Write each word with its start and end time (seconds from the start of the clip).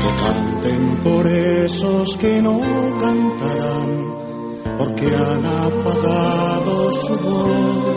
que 0.00 0.10
canten 0.24 0.96
por 1.02 1.26
esos 1.26 2.16
que 2.16 2.42
no 2.42 2.60
cantarán, 3.00 3.90
porque 4.78 5.06
han 5.06 5.44
apagado 5.46 6.92
su 6.92 7.18
voz. 7.18 7.96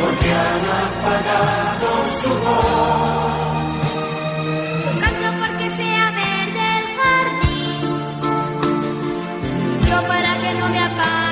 porque 0.00 0.30
han 0.32 0.64
apagado 0.86 1.88
su 2.20 2.28
voz. 2.28 3.46
Yo 4.84 4.90
canto 5.00 5.28
porque 5.40 5.66
sea 5.70 6.06
verde 6.22 6.64
el 6.80 6.86
jardín. 6.98 7.80
Yo 9.88 9.96
para 10.08 10.30
que 10.42 10.50
no 10.60 10.68
me 10.68 10.80
apaguen 10.80 11.25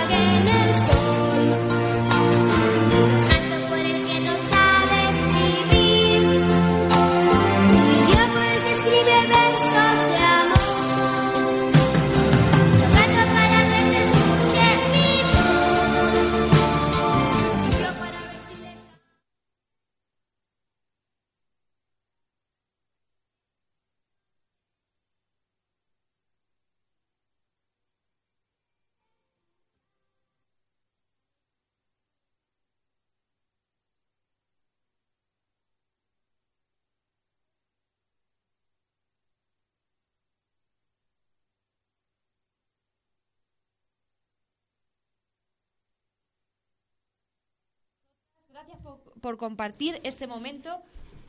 Gracias 48.54 48.78
por, 48.84 49.00
por 49.20 49.36
compartir 49.36 50.00
este 50.04 50.28
momento 50.28 50.80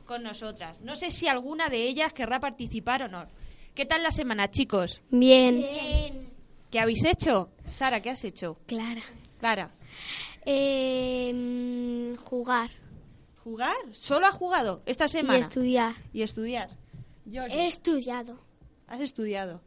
con 0.06 0.22
nosotras. 0.22 0.80
No 0.82 0.94
sé 0.94 1.10
si 1.10 1.26
alguna 1.26 1.68
de 1.68 1.82
ellas 1.88 2.12
querrá 2.12 2.38
participar 2.38 3.02
o 3.02 3.08
no. 3.08 3.26
¿Qué 3.74 3.84
tal 3.84 4.04
la 4.04 4.12
semana, 4.12 4.48
chicos? 4.48 5.02
Bien. 5.10 6.30
¿Qué 6.70 6.78
habéis 6.78 7.04
hecho? 7.04 7.50
Sara, 7.72 8.00
¿qué 8.00 8.10
has 8.10 8.22
hecho? 8.22 8.58
Clara. 8.66 9.02
Clara, 9.40 9.72
Eh, 10.44 12.14
jugar 12.24 12.70
¿jugar? 13.42 13.74
¿Solo 13.92 14.26
has 14.28 14.34
jugado 14.36 14.82
esta 14.86 15.06
y 15.06 15.08
semana? 15.08 15.40
estudiar. 15.40 15.94
Y 16.12 16.22
estudiar. 16.22 16.70
Jordi, 17.24 17.52
He 17.54 17.66
estudiado. 17.66 18.38
has 18.86 19.00
estudiado. 19.00 19.60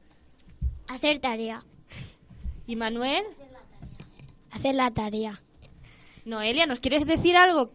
Hacer 0.88 1.20
tarea. 1.20 1.66
¿Y 2.68 2.78
Manuel? 2.78 3.26
Hacer 4.52 4.76
la 4.76 4.92
tarea. 4.92 5.42
Noelia, 6.30 6.66
¿nos 6.66 6.80
quieres 6.80 7.06
decir 7.06 7.36
algo? 7.36 7.72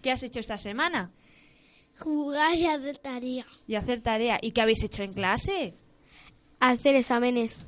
¿Qué 0.00 0.10
has 0.10 0.22
hecho 0.22 0.40
esta 0.40 0.58
semana? 0.58 1.10
Jugar 1.98 2.56
y 2.56 2.66
hacer 2.66 2.98
tarea. 2.98 3.46
Y 3.68 3.74
hacer 3.74 4.00
tarea. 4.00 4.38
¿Y 4.40 4.52
qué 4.52 4.62
habéis 4.62 4.82
hecho 4.82 5.02
en 5.02 5.12
clase? 5.12 5.74
Hacer 6.60 6.96
exámenes. 6.96 7.58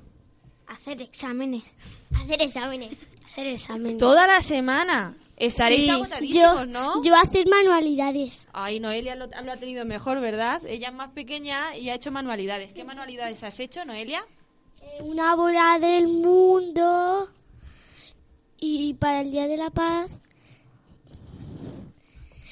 Hacer 0.67 1.03
exámenes. 1.03 1.75
Hacer 2.15 2.41
exámenes. 2.43 2.97
Hacer 3.27 3.47
exámenes. 3.49 3.99
Toda 3.99 4.27
la 4.27 4.41
semana. 4.41 5.15
Estaréis 5.37 5.85
Sí, 5.85 5.91
agotadísimos, 5.91 6.61
yo, 6.61 6.67
¿no? 6.67 7.03
yo 7.03 7.15
hacer 7.17 7.47
manualidades. 7.49 8.49
Ay, 8.53 8.79
Noelia 8.79 9.17
lo, 9.17 9.27
lo 9.27 9.53
ha 9.53 9.57
tenido 9.57 9.85
mejor, 9.85 10.21
¿verdad? 10.21 10.63
Ella 10.65 10.89
es 10.89 10.95
más 10.95 11.11
pequeña 11.11 11.77
y 11.77 11.91
ha 11.91 11.97
hecho 11.97 12.13
manualidades. 12.13 12.73
¿Qué 12.73 12.85
manualidades 12.85 13.43
has 13.43 13.59
hecho, 13.59 13.85
Noelia? 13.85 14.25
Eh, 14.81 15.03
Una 15.03 15.35
bola 15.35 15.79
del 15.81 16.07
mundo. 16.07 17.29
Y 18.59 18.95
para 18.95 19.21
el 19.21 19.31
Día 19.31 19.49
de 19.49 19.57
la 19.57 19.71
Paz. 19.71 20.11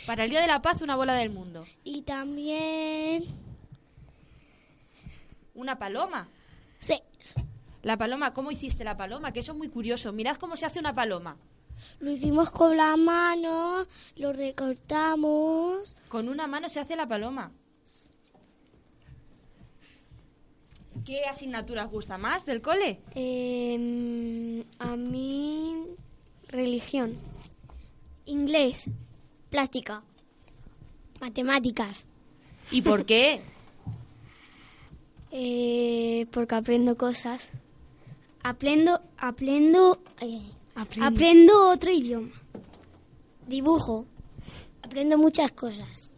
Para 0.07 0.25
el 0.25 0.31
Día 0.31 0.41
de 0.41 0.47
la 0.47 0.63
Paz, 0.63 0.83
una 0.83 0.97
bola 0.97 1.15
del 1.15 1.31
mundo. 1.31 1.65
Y 1.85 2.03
también. 2.03 3.27
Una 5.55 5.79
paloma. 5.79 6.29
Sí. 6.79 7.01
La 7.83 7.97
paloma, 7.97 8.35
¿cómo 8.35 8.51
hiciste 8.51 8.85
la 8.85 8.97
paloma? 8.97 9.33
Que 9.33 9.41
eso 9.41 9.53
es 9.53 9.59
muy 9.59 9.69
curioso. 9.69 10.13
Mirad 10.13 10.37
cómo 10.37 10.57
se 10.57 10.67
hace 10.67 10.79
una 10.79 10.93
paloma. 10.93 11.37
Lo 11.99 12.11
hicimos 12.11 12.51
con 12.51 12.77
la 12.77 12.97
mano. 12.97 13.87
Lo 14.17 14.33
recortamos. 14.33 15.97
Con 16.09 16.29
una 16.29 16.47
mano 16.47 16.69
se 16.69 16.81
hace 16.81 16.97
la 16.97 17.07
paloma. 17.07 17.53
¿Qué 21.05 21.25
asignatura 21.25 21.85
os 21.87 21.91
gusta 21.91 22.17
más 22.19 22.45
del 22.47 22.63
cole? 22.63 23.01
Eh, 23.15 24.65
a 24.79 24.97
mí, 24.97 25.85
religión. 26.49 27.17
Inglés. 28.27 28.89
Plástica. 29.51 30.03
Matemáticas. 31.21 32.05
¿Y 32.71 32.83
por 32.83 33.05
qué? 33.07 33.41
Eh, 35.35 36.27
porque 36.31 36.55
aprendo 36.57 36.99
cosas. 36.99 37.49
Aprendo. 38.43 39.01
Aprendo. 39.17 39.99
eh, 40.21 40.43
Aprendo. 40.75 41.07
aprendo 41.09 41.71
otro 41.71 41.91
idioma. 41.91 42.33
Dibujo. 43.47 44.05
Aprendo 44.83 45.17
muchas 45.17 45.51
cosas. 45.53 46.11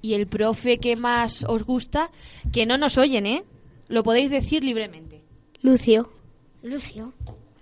¿Y 0.00 0.14
el 0.14 0.26
profe 0.26 0.78
que 0.78 0.96
más 0.96 1.44
os 1.46 1.62
gusta? 1.64 2.10
Que 2.54 2.64
no 2.64 2.78
nos 2.78 2.96
oyen, 2.96 3.26
¿eh? 3.26 3.44
Lo 3.88 4.02
podéis 4.02 4.30
decir 4.30 4.64
libremente. 4.64 5.22
Lucio. 5.62 6.12
Lucio. 6.62 7.12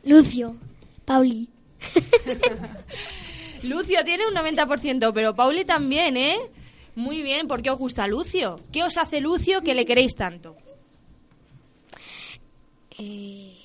Lucio. 0.04 0.56
Pauli. 1.04 1.48
Lucio 3.62 4.04
tiene 4.04 4.26
un 4.26 4.34
90%, 4.34 5.12
pero 5.12 5.34
Pauli 5.34 5.64
también, 5.64 6.16
¿eh? 6.16 6.36
Muy 6.94 7.22
bien, 7.22 7.48
¿por 7.48 7.62
qué 7.62 7.70
os 7.70 7.78
gusta 7.78 8.06
Lucio? 8.06 8.60
¿Qué 8.70 8.82
os 8.82 8.96
hace 8.98 9.20
Lucio 9.20 9.62
que 9.62 9.74
le 9.74 9.84
queréis 9.84 10.14
tanto? 10.14 10.56
Eh, 12.98 13.56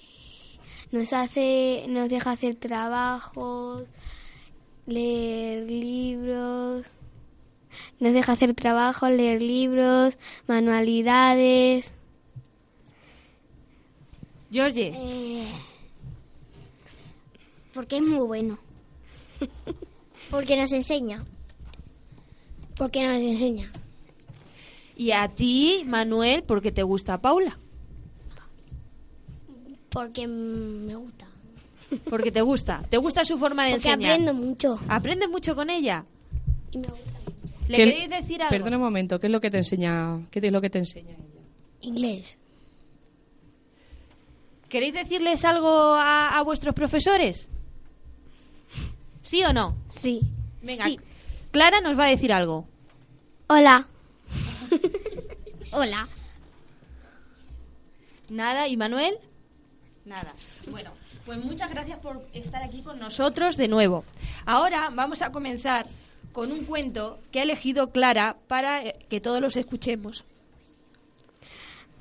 nos 0.92 1.12
hace, 1.14 1.86
nos 1.90 2.10
deja 2.10 2.32
hacer 2.32 2.56
trabajos, 2.56 3.84
leer 4.86 5.70
libros, 5.70 6.86
nos 8.00 8.14
deja 8.14 8.32
hacer 8.32 8.54
trabajos, 8.54 9.10
leer 9.10 9.42
libros, 9.42 10.18
manualidades. 10.48 11.92
Georgie, 14.52 14.94
Eh, 14.96 15.48
porque 17.74 17.98
es 17.98 18.04
muy 18.04 18.20
bueno. 18.20 18.58
porque 20.32 20.56
nos 20.58 20.72
enseña. 20.72 21.26
Porque 22.76 23.08
nos 23.08 23.22
enseña. 23.22 23.72
y 24.96 25.12
a 25.12 25.28
ti, 25.30 25.84
Manuel, 25.86 26.44
¿por 26.44 26.62
qué 26.62 26.72
te 26.72 26.84
gusta 26.84 27.20
Paula? 27.22 27.58
Porque 29.90 30.28
me 30.28 30.96
gusta. 30.96 31.28
Porque 32.10 32.32
te 32.32 32.42
gusta. 32.42 32.84
¿Te 32.90 32.98
gusta 32.98 33.24
su 33.26 33.38
forma 33.38 33.66
de 33.66 33.72
Porque 33.74 33.90
enseñar? 33.90 34.12
aprendo 34.14 34.34
mucho. 34.34 34.80
¿Aprendes 34.88 35.30
mucho 35.30 35.56
con 35.56 35.70
ella? 35.70 36.04
Y 36.72 36.78
me 36.80 36.88
gusta. 36.88 37.12
¿Le 37.68 37.78
¿Qué- 37.78 37.86
queréis 37.86 38.10
decir 38.10 38.42
algo? 38.42 38.50
Perdona 38.52 38.78
un 38.78 38.84
momento, 38.84 39.20
¿qué 39.20 39.28
es 39.28 39.32
lo 39.32 39.42
que 39.42 39.50
te 39.52 39.58
enseña? 39.58 40.20
¿Qué 40.32 40.40
es 40.40 40.52
lo 40.52 40.62
que 40.62 40.70
te 40.70 40.80
enseña 40.80 41.12
ella? 41.14 41.42
Inglés. 41.82 42.38
¿Queréis 44.70 44.94
decirles 44.94 45.46
algo 45.46 45.94
a, 45.96 46.38
a 46.38 46.42
vuestros 46.44 46.74
profesores? 46.76 47.48
¿Sí 49.22 49.44
o 49.44 49.54
no? 49.54 49.76
Sí. 49.90 50.22
Venga, 50.62 50.86
Sí. 50.86 51.00
Clara 51.52 51.82
nos 51.82 51.98
va 51.98 52.06
a 52.06 52.10
decir 52.10 52.34
algo. 52.34 52.66
Hola. 53.48 53.88
Hola. 55.72 56.08
Nada, 58.30 58.68
¿y 58.68 58.76
Manuel? 58.76 59.16
Nada. 60.06 60.34
Bueno, 60.70 60.92
pues 61.26 61.44
muchas 61.44 61.70
gracias 61.70 62.00
por 62.00 62.26
estar 62.34 62.62
aquí 62.64 62.82
con 62.82 63.00
nosotros 63.00 63.56
de 63.58 63.68
nuevo. 63.70 64.04
Ahora 64.46 64.90
vamos 64.94 65.22
a 65.22 65.32
comenzar 65.32 65.88
con 66.34 66.52
un 66.52 66.66
cuento 66.66 67.20
que 67.32 67.40
ha 67.40 67.44
elegido 67.44 67.92
Clara 67.92 68.38
para 68.48 68.84
eh, 68.84 68.96
que 69.10 69.22
todos 69.22 69.42
los 69.42 69.56
escuchemos. 69.56 70.26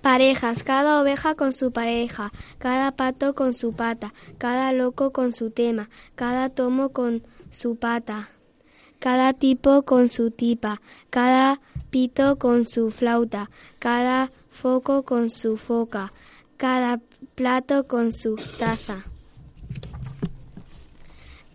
Parejas, 0.07 0.63
cada 0.63 1.01
oveja 1.01 1.35
con 1.35 1.53
su 1.53 1.73
pareja, 1.73 2.31
cada 2.59 2.93
pato 2.93 3.35
con 3.35 3.55
su 3.55 3.73
pata, 3.73 4.15
cada 4.39 4.71
loco 4.71 5.11
con 5.11 5.33
su 5.33 5.51
tema, 5.51 5.91
cada 6.15 6.49
tomo 6.49 6.91
con 6.91 7.25
su 7.51 7.75
pata, 7.75 8.29
cada 9.01 9.33
tipo 9.33 9.83
con 9.83 10.09
su 10.09 10.31
tipa, 10.31 10.81
cada 11.11 11.61
pito 11.91 12.39
con 12.39 12.69
su 12.69 12.93
flauta, 12.93 13.51
cada 13.81 14.31
foco 14.53 15.03
con 15.03 15.29
su 15.29 15.57
foca, 15.57 16.13
cada 16.57 17.01
plato 17.35 17.89
con 17.89 18.13
su 18.13 18.37
taza. 18.61 19.03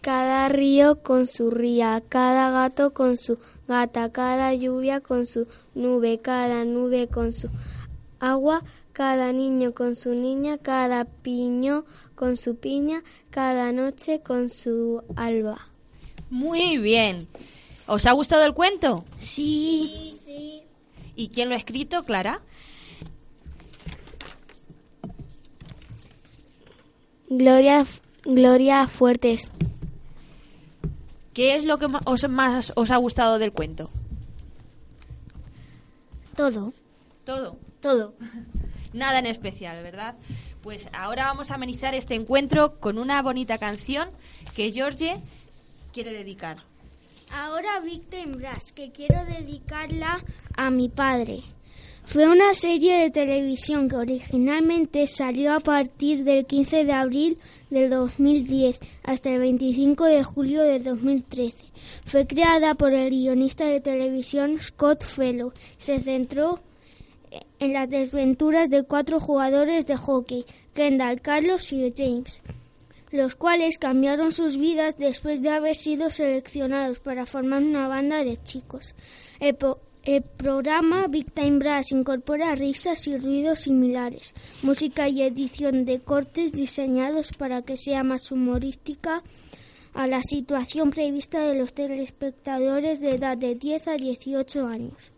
Cada 0.01 0.50
río 0.50 1.01
con 1.04 1.27
su 1.27 1.51
ría, 1.51 2.04
cada 2.09 2.51
gato 2.51 2.92
con 2.92 3.15
su 3.15 3.38
gata, 3.69 4.12
cada 4.12 4.54
lluvia 4.54 5.00
con 5.00 5.25
su 5.25 5.47
nube, 5.74 6.19
cada 6.19 6.65
nube 6.65 7.07
con 7.07 7.31
su 7.31 7.47
agua, 8.21 8.63
cada 8.94 9.33
niño 9.33 9.73
con 9.73 9.95
su 9.95 10.13
niña, 10.13 10.57
cada 10.57 11.06
piño 11.06 11.85
con 12.15 12.38
su 12.38 12.56
piña, 12.56 13.03
cada 13.29 13.71
noche 13.71 14.21
con 14.21 14.50
su 14.50 15.03
alba. 15.15 15.68
Muy 16.29 16.77
bien. 16.77 17.27
¿Os 17.88 18.06
ha 18.06 18.13
gustado 18.13 18.45
el 18.45 18.53
cuento? 18.53 19.03
Sí. 19.18 20.63
¿Y 21.15 21.29
quién 21.29 21.50
lo 21.50 21.56
ha 21.56 21.57
escrito, 21.57 22.03
Clara? 22.03 22.41
Gloria, 27.27 27.85
Gloria 28.23 28.88
Fuertes. 28.88 29.51
¿Qué 31.33 31.56
es 31.56 31.65
lo 31.65 31.77
que 31.77 31.88
os, 32.06 32.29
más 32.29 32.73
os 32.75 32.91
ha 32.91 32.97
gustado 32.97 33.39
del 33.39 33.53
cuento? 33.53 33.89
Todo. 36.35 36.73
Todo. 37.23 37.57
Todo. 37.81 38.13
Nada 38.94 39.19
en 39.19 39.25
especial, 39.25 39.81
¿verdad? 39.83 40.16
Pues 40.62 40.89
ahora 40.94 41.25
vamos 41.25 41.50
a 41.50 41.56
amenizar 41.56 41.95
este 41.95 42.16
encuentro 42.16 42.80
con 42.80 42.98
una 42.98 43.22
bonita 43.22 43.57
canción 43.57 44.10
que 44.56 44.72
George 44.72 45.19
quiere 45.92 46.13
dedicar. 46.13 46.57
Ahora 47.31 47.80
Victim 47.80 48.33
Brass, 48.33 48.72
que 48.74 48.92
quiero 48.92 49.24
dedicarla 49.25 50.24
a 50.56 50.69
mi 50.69 50.89
padre. 50.89 51.44
Fue 52.04 52.28
una 52.28 52.54
serie 52.54 52.98
de 52.98 53.12
televisión 53.12 53.88
que 53.88 53.95
originalmente 53.95 55.07
salió 55.07 55.54
a 55.54 55.62
partir 55.62 56.25
del 56.25 56.45
15 56.45 56.83
de 56.83 56.92
abril 56.92 57.38
del 57.69 57.89
2010 57.89 58.80
hasta 59.04 59.30
el 59.30 59.39
25 59.39 60.06
de 60.06 60.24
julio 60.24 60.62
de 60.62 60.80
2013. 60.80 61.57
Fue 62.04 62.28
creada 62.28 62.74
por 62.74 62.92
el 62.94 63.10
guionista 63.12 63.66
de 63.66 63.80
televisión 63.80 64.60
Scott 64.60 65.06
Fellow. 65.06 65.54
Se 65.78 66.00
centró 66.00 66.60
en 67.61 67.73
las 67.73 67.89
desventuras 67.89 68.69
de 68.69 68.83
cuatro 68.83 69.19
jugadores 69.19 69.85
de 69.85 69.95
hockey, 69.95 70.45
Kendall, 70.73 71.21
Carlos 71.21 71.71
y 71.71 71.93
James 71.95 72.41
los 73.11 73.35
cuales 73.35 73.77
cambiaron 73.77 74.31
sus 74.31 74.57
vidas 74.57 74.97
después 74.97 75.41
de 75.41 75.49
haber 75.49 75.75
sido 75.75 76.09
seleccionados 76.09 76.99
para 76.99 77.25
formar 77.25 77.61
una 77.61 77.87
banda 77.87 78.23
de 78.23 78.41
chicos. 78.41 78.95
El, 79.39 79.57
programa 80.37 81.07
Big 81.07 81.31
Time 81.31 81.59
Brass 81.59 81.91
incorpora 81.91 82.55
risas 82.55 83.05
y 83.07 83.17
ruidos 83.17 83.59
similares, 83.59 84.33
música 84.63 85.09
y 85.09 85.21
edición 85.21 85.85
de 85.85 85.99
cortes 85.99 86.53
diseñados 86.53 87.33
para 87.33 87.61
que 87.61 87.77
sea 87.77 88.03
más 88.03 88.31
humorística 88.31 89.21
a 89.93 90.07
la 90.07 90.23
situación 90.23 90.89
prevista 90.89 91.41
de 91.41 91.55
los 91.55 91.73
telespectadores 91.73 93.01
de 93.01 93.11
edad 93.11 93.37
de 93.37 93.55
10 93.55 93.89
a 93.89 93.97
18 93.97 94.65
años. 94.65 95.11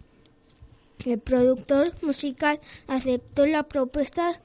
El 1.05 1.19
productor 1.19 1.93
musical 2.01 2.59
aceptó 2.87 3.45
la 3.45 3.63
propuesta 3.63 4.41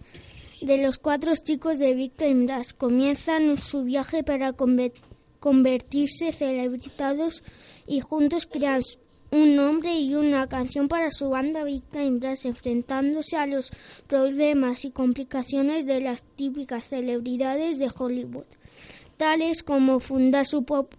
de 0.60 0.78
los 0.78 0.98
cuatro 0.98 1.32
chicos 1.36 1.78
de 1.78 1.94
Victor 1.94 2.34
Brass. 2.34 2.72
Comienzan 2.72 3.58
su 3.58 3.84
viaje 3.84 4.24
para 4.24 4.56
conver- 4.56 4.92
convertirse 5.38 6.32
celebritados 6.32 7.44
y 7.86 8.00
juntos 8.00 8.46
crean 8.46 8.80
un 9.30 9.56
nombre 9.56 9.94
y 10.00 10.14
una 10.14 10.48
canción 10.48 10.88
para 10.88 11.10
su 11.10 11.28
banda 11.28 11.62
Victor 11.62 12.10
Brass, 12.18 12.44
enfrentándose 12.44 13.36
a 13.36 13.46
los 13.46 13.70
problemas 14.06 14.84
y 14.84 14.90
complicaciones 14.90 15.86
de 15.86 16.00
las 16.00 16.24
típicas 16.24 16.88
celebridades 16.88 17.78
de 17.78 17.90
Hollywood, 17.94 18.46
tales 19.16 19.62
como 19.62 20.00
fundar 20.00 20.46
su 20.46 20.64
pop 20.64 20.93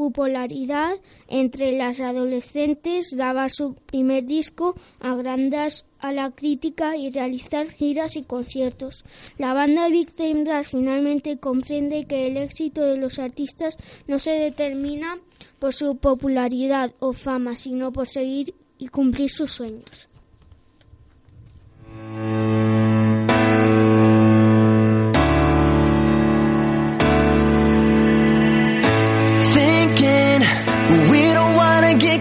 popularidad 0.00 0.94
entre 1.28 1.76
las 1.76 2.00
adolescentes, 2.00 3.10
grabar 3.14 3.50
su 3.50 3.74
primer 3.74 4.24
disco, 4.24 4.74
agrandar 4.98 5.72
a 5.98 6.10
la 6.10 6.30
crítica 6.30 6.96
y 6.96 7.10
realizar 7.10 7.68
giras 7.68 8.16
y 8.16 8.22
conciertos. 8.22 9.04
La 9.36 9.52
banda 9.52 9.88
Victim 9.88 10.46
finalmente 10.64 11.36
comprende 11.36 12.06
que 12.06 12.28
el 12.28 12.38
éxito 12.38 12.80
de 12.86 12.96
los 12.96 13.18
artistas 13.18 13.76
no 14.06 14.18
se 14.18 14.30
determina 14.30 15.18
por 15.58 15.74
su 15.74 15.96
popularidad 15.96 16.94
o 16.98 17.12
fama, 17.12 17.56
sino 17.56 17.92
por 17.92 18.08
seguir 18.08 18.54
y 18.78 18.88
cumplir 18.88 19.28
sus 19.28 19.52
sueños. 19.52 20.08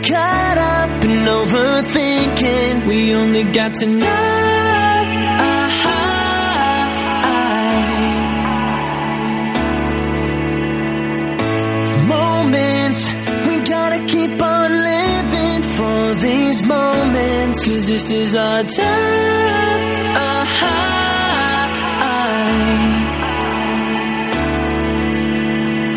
Caught 0.09 0.57
up 0.57 1.03
in 1.05 1.17
overthinking. 1.37 2.87
We 2.87 3.13
only 3.15 3.43
got 3.43 3.73
tonight 3.75 4.09
moments 12.07 13.01
we 13.47 13.55
gotta 13.59 13.99
keep 14.05 14.41
on 14.41 14.71
living 14.71 15.61
for 15.77 16.15
these 16.25 16.63
moments. 16.65 17.65
Cause 17.65 17.87
this 17.87 18.11
is 18.11 18.35
our 18.35 18.63
time. 18.63 19.29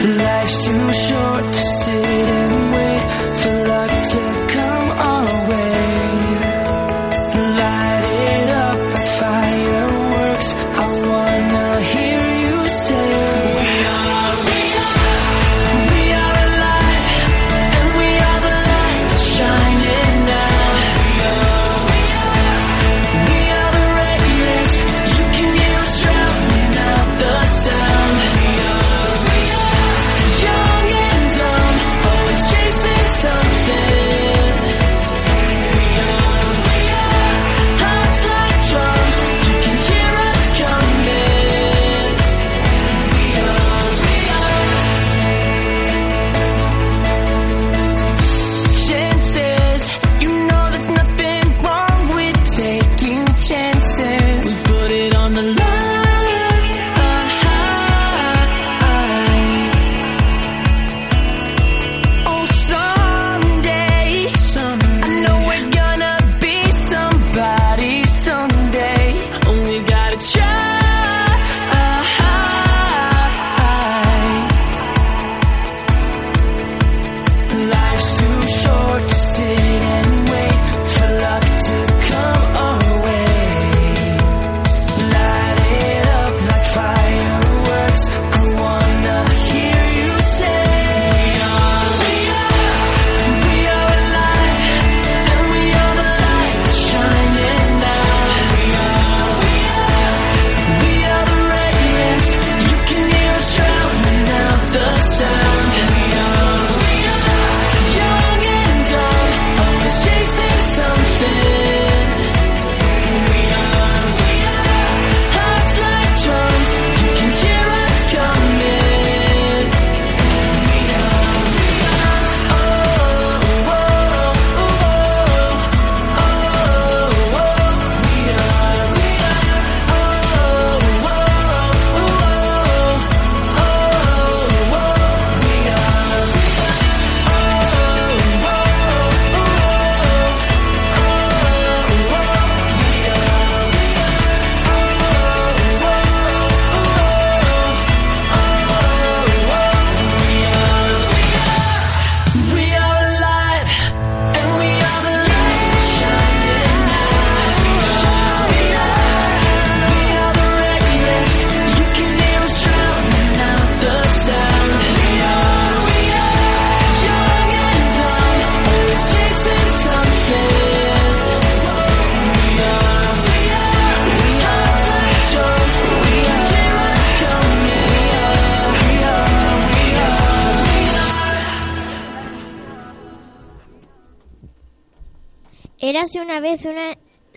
Life's 0.04 0.66
too 0.66 0.92
short 0.92 1.31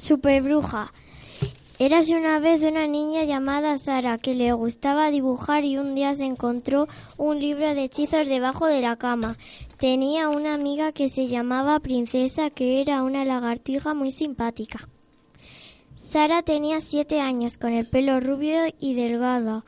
una 0.06 0.08
super 0.08 0.42
bruja. 0.44 0.94
Érase 1.80 2.16
una 2.16 2.40
vez 2.40 2.62
una 2.62 2.88
niña 2.88 3.24
llamada 3.24 3.78
Sara 3.78 4.18
que 4.18 4.36
le 4.36 4.54
gustaba 4.54 5.10
dibujar 5.10 5.66
y 5.66 5.78
un 5.78 5.96
día 5.96 6.14
se 6.14 6.26
encontró 6.26 6.88
un 7.18 7.40
libro 7.40 7.74
de 7.74 7.86
hechizos 7.86 8.28
debajo 8.28 8.68
de 8.68 8.82
la 8.82 8.98
cama. 8.98 9.38
Tenía 9.78 10.30
una 10.30 10.54
amiga 10.54 10.92
que 10.92 11.10
se 11.10 11.28
llamaba 11.28 11.80
Princesa 11.80 12.50
que 12.50 12.82
era 12.82 13.04
una 13.04 13.26
lagartija 13.26 13.94
muy 13.94 14.12
simpática. 14.12 14.88
Sara 15.98 16.44
tenía 16.44 16.80
siete 16.82 17.20
años 17.20 17.58
con 17.58 17.74
el 17.74 17.88
pelo 17.88 18.20
rubio 18.20 18.62
y 18.80 18.94
delgado. 18.94 19.66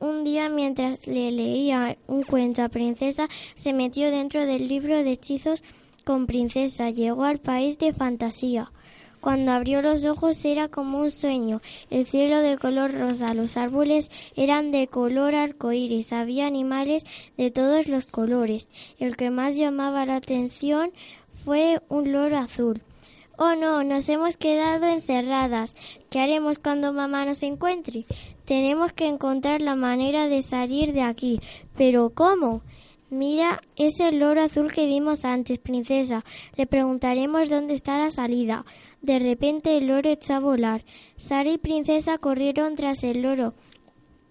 Un 0.00 0.22
día 0.22 0.48
mientras 0.48 1.06
le 1.06 1.32
leía 1.32 1.96
un 2.06 2.22
cuento 2.22 2.62
a 2.62 2.68
Princesa 2.68 3.28
se 3.54 3.72
metió 3.72 4.10
dentro 4.10 4.44
del 4.44 4.68
libro 4.68 5.02
de 5.02 5.12
hechizos 5.12 5.62
con 6.04 6.26
Princesa. 6.26 6.90
Llegó 6.90 7.24
al 7.24 7.38
país 7.38 7.78
de 7.78 7.92
fantasía. 7.92 8.70
Cuando 9.20 9.52
abrió 9.52 9.82
los 9.82 10.04
ojos 10.04 10.44
era 10.44 10.68
como 10.68 11.00
un 11.00 11.10
sueño. 11.10 11.60
El 11.90 12.06
cielo 12.06 12.38
de 12.40 12.56
color 12.56 12.94
rosa, 12.94 13.34
los 13.34 13.56
árboles 13.56 14.10
eran 14.36 14.70
de 14.70 14.86
color 14.86 15.34
arcoíris, 15.34 16.12
había 16.12 16.46
animales 16.46 17.04
de 17.36 17.50
todos 17.50 17.88
los 17.88 18.06
colores. 18.06 18.68
El 18.98 19.16
que 19.16 19.30
más 19.30 19.56
llamaba 19.56 20.06
la 20.06 20.16
atención 20.16 20.92
fue 21.44 21.80
un 21.88 22.12
loro 22.12 22.38
azul. 22.38 22.82
Oh 23.40 23.54
no, 23.54 23.84
nos 23.84 24.08
hemos 24.08 24.36
quedado 24.36 24.86
encerradas. 24.86 25.76
¿Qué 26.10 26.18
haremos 26.18 26.58
cuando 26.58 26.92
mamá 26.92 27.24
nos 27.24 27.44
encuentre? 27.44 28.04
Tenemos 28.44 28.92
que 28.92 29.06
encontrar 29.06 29.60
la 29.60 29.76
manera 29.76 30.26
de 30.26 30.42
salir 30.42 30.92
de 30.92 31.02
aquí. 31.02 31.40
¿Pero 31.76 32.10
cómo? 32.10 32.62
Mira, 33.10 33.62
es 33.76 34.00
el 34.00 34.18
loro 34.18 34.42
azul 34.42 34.72
que 34.72 34.86
vimos 34.86 35.24
antes, 35.24 35.58
princesa. 35.58 36.24
Le 36.56 36.66
preguntaremos 36.66 37.48
dónde 37.48 37.74
está 37.74 37.96
la 37.96 38.10
salida. 38.10 38.64
De 39.02 39.18
repente 39.18 39.76
el 39.76 39.86
loro 39.86 40.10
echó 40.10 40.34
a 40.34 40.40
volar. 40.40 40.84
Sara 41.16 41.50
y 41.50 41.58
princesa 41.58 42.18
corrieron 42.18 42.74
tras 42.74 43.04
el 43.04 43.22
loro, 43.22 43.54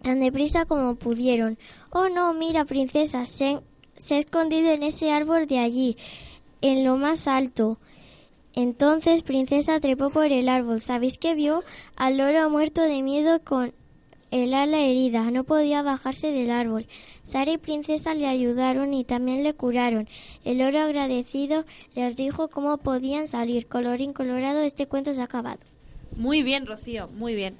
tan 0.01 0.19
deprisa 0.19 0.65
como 0.65 0.95
pudieron. 0.95 1.57
Oh 1.91 2.09
no, 2.09 2.33
mira, 2.33 2.65
princesa, 2.65 3.25
se, 3.25 3.59
se 3.95 4.15
ha 4.15 4.19
escondido 4.19 4.71
en 4.71 4.83
ese 4.83 5.11
árbol 5.11 5.47
de 5.47 5.59
allí, 5.59 5.97
en 6.61 6.83
lo 6.83 6.97
más 6.97 7.27
alto. 7.27 7.79
Entonces 8.57 9.21
Princesa 9.21 9.79
trepó 9.79 10.09
por 10.09 10.31
el 10.31 10.49
árbol. 10.49 10.81
¿Sabéis 10.81 11.19
qué 11.19 11.35
vio? 11.35 11.63
Al 11.95 12.17
loro 12.17 12.49
muerto 12.49 12.81
de 12.81 13.03
miedo 13.03 13.39
con 13.43 13.71
el 14.31 14.53
ala 14.53 14.79
herida. 14.79 15.29
No 15.31 15.43
podía 15.43 15.81
bajarse 15.81 16.31
del 16.31 16.51
árbol. 16.51 16.87
Sara 17.23 17.51
y 17.51 17.57
Princesa 17.57 18.13
le 18.13 18.27
ayudaron 18.27 18.93
y 18.93 19.03
también 19.03 19.43
le 19.43 19.53
curaron. 19.53 20.07
El 20.43 20.59
loro 20.59 20.79
agradecido 20.79 21.65
les 21.95 22.15
dijo 22.15 22.47
cómo 22.49 22.77
podían 22.77 23.27
salir. 23.27 23.67
Colorín 23.67 24.13
colorado, 24.13 24.61
este 24.61 24.87
cuento 24.87 25.13
se 25.13 25.21
ha 25.21 25.25
acabado. 25.25 25.59
Muy 26.15 26.43
bien, 26.43 26.65
Rocío, 26.65 27.09
muy 27.09 27.35
bien. 27.35 27.57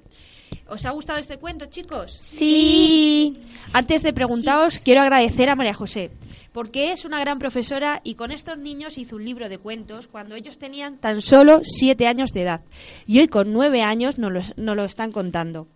¿Os 0.70 0.86
ha 0.86 0.92
gustado 0.92 1.20
este 1.20 1.38
cuento, 1.38 1.66
chicos? 1.68 2.18
Sí. 2.22 3.36
Antes 3.74 4.04
de 4.04 4.14
preguntaros, 4.14 4.80
quiero 4.80 5.02
agradecer 5.02 5.50
a 5.50 5.56
María 5.56 5.74
José, 5.74 6.12
porque 6.52 6.92
es 6.92 7.06
una 7.06 7.20
gran 7.20 7.40
profesora 7.40 8.02
y 8.04 8.16
con 8.16 8.32
estos 8.32 8.58
niños 8.58 8.98
hizo 8.98 9.16
un 9.16 9.26
libro 9.26 9.48
de 9.48 9.60
cuentos 9.60 10.08
cuando 10.08 10.36
ellos 10.36 10.58
tenían 10.58 10.98
tan 10.98 11.22
solo 11.22 11.62
siete 11.64 12.08
años 12.08 12.32
de 12.32 12.42
edad. 12.42 12.62
Y 13.06 13.20
hoy 13.20 13.28
con 13.28 13.54
nueve 13.54 13.82
años 13.82 14.20
nos 14.20 14.32
lo, 14.32 14.42
nos 14.58 14.76
lo 14.76 14.84
están 14.84 15.12
contando. 15.12 15.68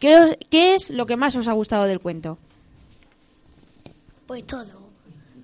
¿Qué, 0.00 0.36
es 0.50 0.90
lo 0.90 1.06
que 1.06 1.16
más 1.16 1.36
os 1.36 1.46
ha 1.46 1.52
gustado 1.52 1.84
del 1.84 2.00
cuento? 2.00 2.38
Pues 4.26 4.46
todo. 4.46 4.80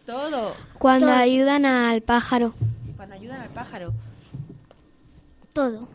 Todo. 0.06 0.54
Cuando 0.78 1.06
Todo. 1.06 1.16
ayudan 1.16 1.66
al 1.66 2.00
pájaro. 2.00 2.54
Cuando 2.96 3.14
ayudan 3.16 3.42
al 3.42 3.50
pájaro. 3.50 3.92
Todo. 5.52 5.86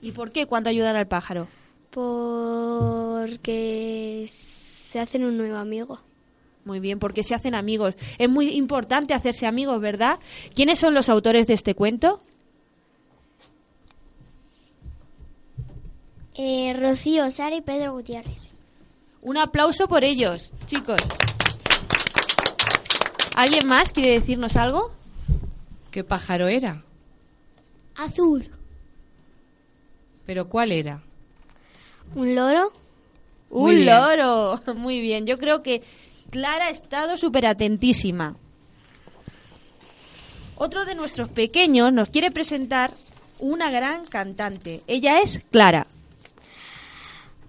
¿Y 0.00 0.12
por 0.12 0.32
qué 0.32 0.46
cuando 0.46 0.70
ayudan 0.70 0.96
al 0.96 1.06
pájaro? 1.06 1.46
Porque 1.90 3.44
se 4.28 5.00
hacen 5.00 5.24
un 5.24 5.36
nuevo 5.36 5.56
amigo. 5.56 6.00
Muy 6.64 6.80
bien, 6.80 6.98
porque 6.98 7.22
se 7.22 7.34
hacen 7.34 7.54
amigos. 7.54 7.94
Es 8.18 8.30
muy 8.30 8.48
importante 8.50 9.12
hacerse 9.12 9.46
amigos, 9.46 9.80
¿verdad? 9.80 10.18
¿Quiénes 10.54 10.78
son 10.78 10.94
los 10.94 11.10
autores 11.10 11.46
de 11.46 11.52
este 11.54 11.74
cuento? 11.74 12.22
Eh, 16.34 16.74
Rocío, 16.78 17.28
Sara 17.30 17.56
y 17.56 17.60
Pedro 17.60 17.92
Gutiérrez. 17.92 18.38
Un 19.22 19.36
aplauso 19.38 19.88
por 19.88 20.04
ellos, 20.04 20.52
chicos. 20.66 21.00
¿Alguien 23.36 23.66
más 23.66 23.92
quiere 23.92 24.10
decirnos 24.12 24.56
algo? 24.56 24.92
¿Qué 25.90 26.04
pájaro 26.04 26.48
era? 26.48 26.82
Azul. 27.96 28.48
¿Pero 30.26 30.48
cuál 30.48 30.72
era? 30.72 31.02
¿Un 32.14 32.34
loro? 32.34 32.72
Muy 33.50 33.74
Un 33.74 33.80
bien. 33.82 33.86
loro. 33.96 34.60
Muy 34.74 35.00
bien. 35.00 35.26
Yo 35.26 35.38
creo 35.38 35.62
que 35.62 35.82
Clara 36.30 36.66
ha 36.66 36.70
estado 36.70 37.16
súper 37.16 37.46
atentísima. 37.46 38.36
Otro 40.56 40.84
de 40.84 40.94
nuestros 40.94 41.28
pequeños 41.28 41.92
nos 41.92 42.08
quiere 42.10 42.30
presentar 42.30 42.92
una 43.38 43.70
gran 43.70 44.04
cantante. 44.06 44.82
Ella 44.86 45.18
es 45.20 45.40
Clara. 45.50 45.86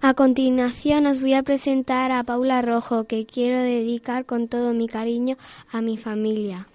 A 0.02 0.12
continuación 0.14 1.06
os 1.06 1.20
voy 1.20 1.32
a 1.32 1.42
presentar 1.42 2.12
a 2.12 2.22
Paula 2.22 2.60
Rojo, 2.60 3.04
que 3.04 3.24
quiero 3.24 3.60
dedicar 3.60 4.26
con 4.26 4.46
todo 4.46 4.74
mi 4.74 4.88
cariño 4.88 5.36
a 5.72 5.80
mi 5.80 5.96
familia. 5.96 6.68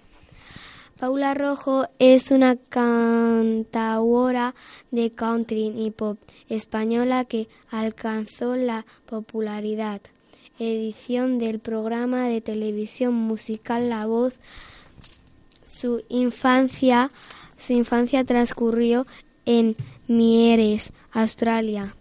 Paula 0.98 1.32
Rojo 1.32 1.86
es 1.98 2.30
una 2.30 2.56
cantautora 2.56 4.54
de 4.90 5.12
country 5.12 5.72
y 5.76 5.92
pop 5.92 6.18
española 6.48 7.24
que 7.24 7.48
alcanzó 7.70 8.56
la 8.56 8.84
popularidad. 9.06 10.00
Edición 10.58 11.38
del 11.38 11.60
programa 11.60 12.24
de 12.24 12.40
televisión 12.40 13.14
musical 13.14 13.88
La 13.88 14.06
Voz. 14.06 14.34
Su 15.64 16.02
infancia, 16.08 17.10
su 17.56 17.72
infancia 17.72 18.24
transcurrió 18.24 19.06
en 19.46 19.76
Mieres, 20.06 20.92
Australia. 21.12 21.96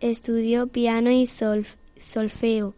Estudió 0.00 0.66
piano 0.66 1.10
y 1.10 1.24
solf- 1.24 1.76
solfeo. 1.98 2.74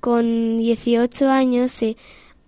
Con 0.00 0.58
18 0.58 1.28
años 1.28 1.72
se 1.72 1.96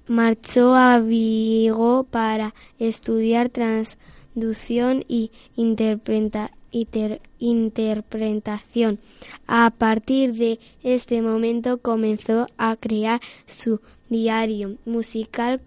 marchó 0.06 0.75
a 0.75 1.00
Vigo 1.00 2.04
para 2.04 2.54
estudiar 2.78 3.50
traducción 3.50 5.04
y 5.09 5.30
interpreta- 5.56 6.50
inter- 6.73 7.20
interpretación. 7.38 8.99
A 9.47 9.70
partir 9.70 10.35
de 10.35 10.59
este 10.82 11.23
momento 11.23 11.78
comenzó 11.78 12.47
a 12.56 12.76
crear 12.76 13.20
su 13.47 13.80
diario 14.09 14.76
musical 14.85 15.61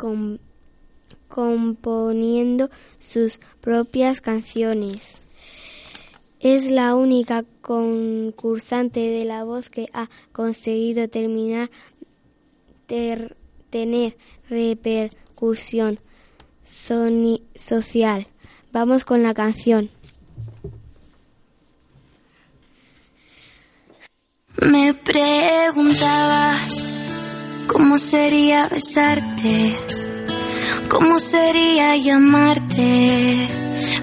componiendo 1.27 2.70
sus 3.00 3.39
propias 3.62 4.22
canciones. 4.22 5.23
Es 6.44 6.70
la 6.70 6.94
única 6.96 7.44
concursante 7.62 9.00
de 9.00 9.24
la 9.24 9.46
voz 9.46 9.70
que 9.70 9.88
ha 9.94 10.10
conseguido 10.34 11.08
terminar 11.08 11.72
ter- 12.86 13.38
tener 13.70 14.18
repercusión 14.50 16.00
social. 16.62 18.28
Vamos 18.74 19.06
con 19.06 19.24
la 19.24 19.34
canción. 19.34 19.90
Me 24.62 24.94
preguntaba 24.94 26.56
cómo 27.68 27.98
sería 27.98 28.68
besarte, 28.68 29.76
cómo 30.90 31.20
sería 31.20 31.96
llamarte, 31.96 33.48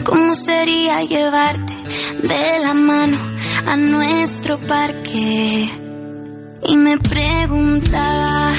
cómo 0.05 0.35
sería 0.35 1.03
llevarte 1.03 1.75
de 2.23 2.59
la 2.61 2.75
mano 2.75 3.19
a 3.67 3.77
nuestro 3.77 4.59
parque. 4.59 5.71
Y 6.63 6.77
me 6.77 6.99
preguntaba 6.99 8.53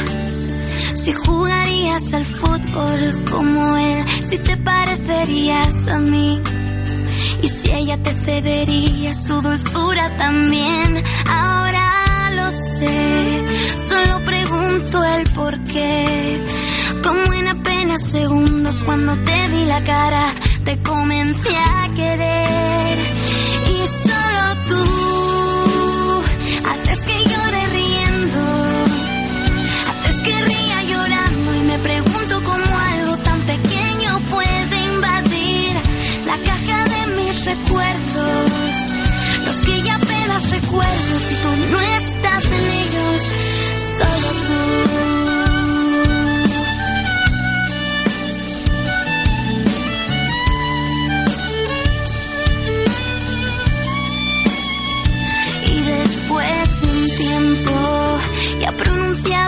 si 0.94 1.14
jugarías 1.14 2.14
al 2.14 2.26
fútbol 2.26 3.26
como 3.30 3.78
él, 3.78 4.06
si 4.30 4.38
te 4.38 4.58
parecerías 4.58 5.88
a 5.88 6.00
mí. 6.00 6.42
Y 7.42 7.48
si 7.48 7.72
ella 7.72 7.98
te 7.98 8.14
cedería 8.14 9.14
su 9.14 9.42
dulzura 9.42 10.16
también, 10.18 11.04
ahora 11.30 12.32
lo 12.36 12.52
sé, 12.52 13.44
solo 13.78 14.20
pregunto 14.26 15.04
el 15.04 15.30
por 15.30 15.64
qué. 15.64 16.44
Como 17.04 17.34
en 17.34 17.48
apenas 17.48 18.02
segundos 18.04 18.84
cuando 18.84 19.16
te 19.24 19.48
vi 19.48 19.66
la 19.66 19.84
cara, 19.84 20.31
te 20.64 20.82
comencé 20.82 21.56
a 21.58 21.94
querer. 21.96 22.98
Y 23.68 23.86
solo 24.08 24.44
tú 24.68 26.24
haces 26.70 27.00
que 27.06 27.18
llore 27.30 27.66
riendo, 27.78 28.44
haces 29.90 30.24
que 30.24 30.42
ría 30.42 30.84
llorando 30.84 31.56
y 31.56 31.64
me 31.64 31.80
pregunto 31.80 32.44
cómo 32.44 32.78
algo 32.78 33.18
tan 33.18 33.46
pequeño 33.46 34.20
puede 34.30 34.86
invadir 34.94 35.76
la 36.26 36.38
caja 36.50 36.84
de 36.86 37.16
mis 37.16 37.46
recuerdos, 37.46 38.52
los 39.46 39.56
que 39.58 39.82
ya 39.82 39.96
apenas 39.96 40.50
recuerdo 40.50 41.20
si 41.28 41.36
tú 41.36 41.72
no 41.72 41.80
estás 41.82 42.46
en 42.46 42.66
ellos. 42.84 43.51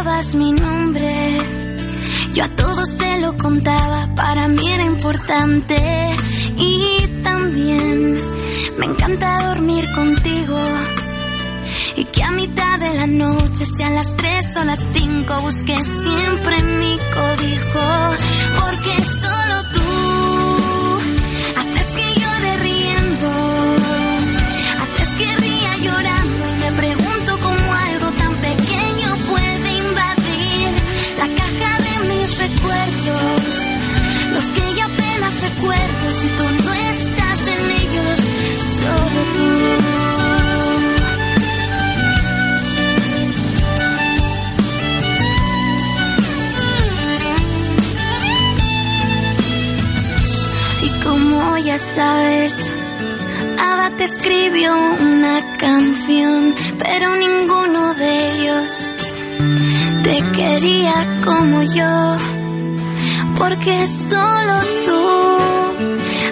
Sabías 0.03 0.35
mi 0.35 0.51
nombre. 0.51 1.37
Yo 2.33 2.43
a 2.43 2.49
todos 2.49 2.89
se 2.89 3.19
lo 3.19 3.37
contaba, 3.37 4.13
para 4.15 4.47
mí 4.47 4.67
era 4.67 4.85
importante. 4.85 6.15
Y 6.57 7.07
también 7.23 8.17
me 8.77 8.85
encanta 8.85 9.47
dormir 9.47 9.85
contigo. 9.95 10.59
Y 11.95 12.05
que 12.05 12.23
a 12.23 12.31
mitad 12.31 12.79
de 12.79 12.93
la 12.95 13.07
noche, 13.07 13.65
sean 13.77 13.95
las 13.95 14.15
tres 14.15 14.57
o 14.57 14.63
las 14.63 14.79
cinco, 14.93 15.41
busque 15.41 15.75
siempre 15.75 16.63
mi 16.81 16.97
cobijo. 17.17 17.85
Porque 18.59 19.05
solo 19.05 19.55
tú 19.73 19.87
haces 21.59 21.87
que 21.97 22.19
llore 22.19 22.57
riendo. 22.57 23.29
Haces 24.83 25.09
que 25.17 25.35
ría 25.37 25.77
llorando 25.77 26.12
sabes, 51.95 52.71
Ada 53.61 53.89
te 53.91 54.03
escribió 54.05 54.73
una 54.99 55.57
canción, 55.57 56.55
pero 56.79 57.15
ninguno 57.15 57.93
de 57.93 58.31
ellos 58.31 58.89
te 60.03 60.21
quería 60.31 61.21
como 61.23 61.61
yo, 61.61 62.15
porque 63.37 63.87
solo 63.87 64.55
tú 64.85 65.01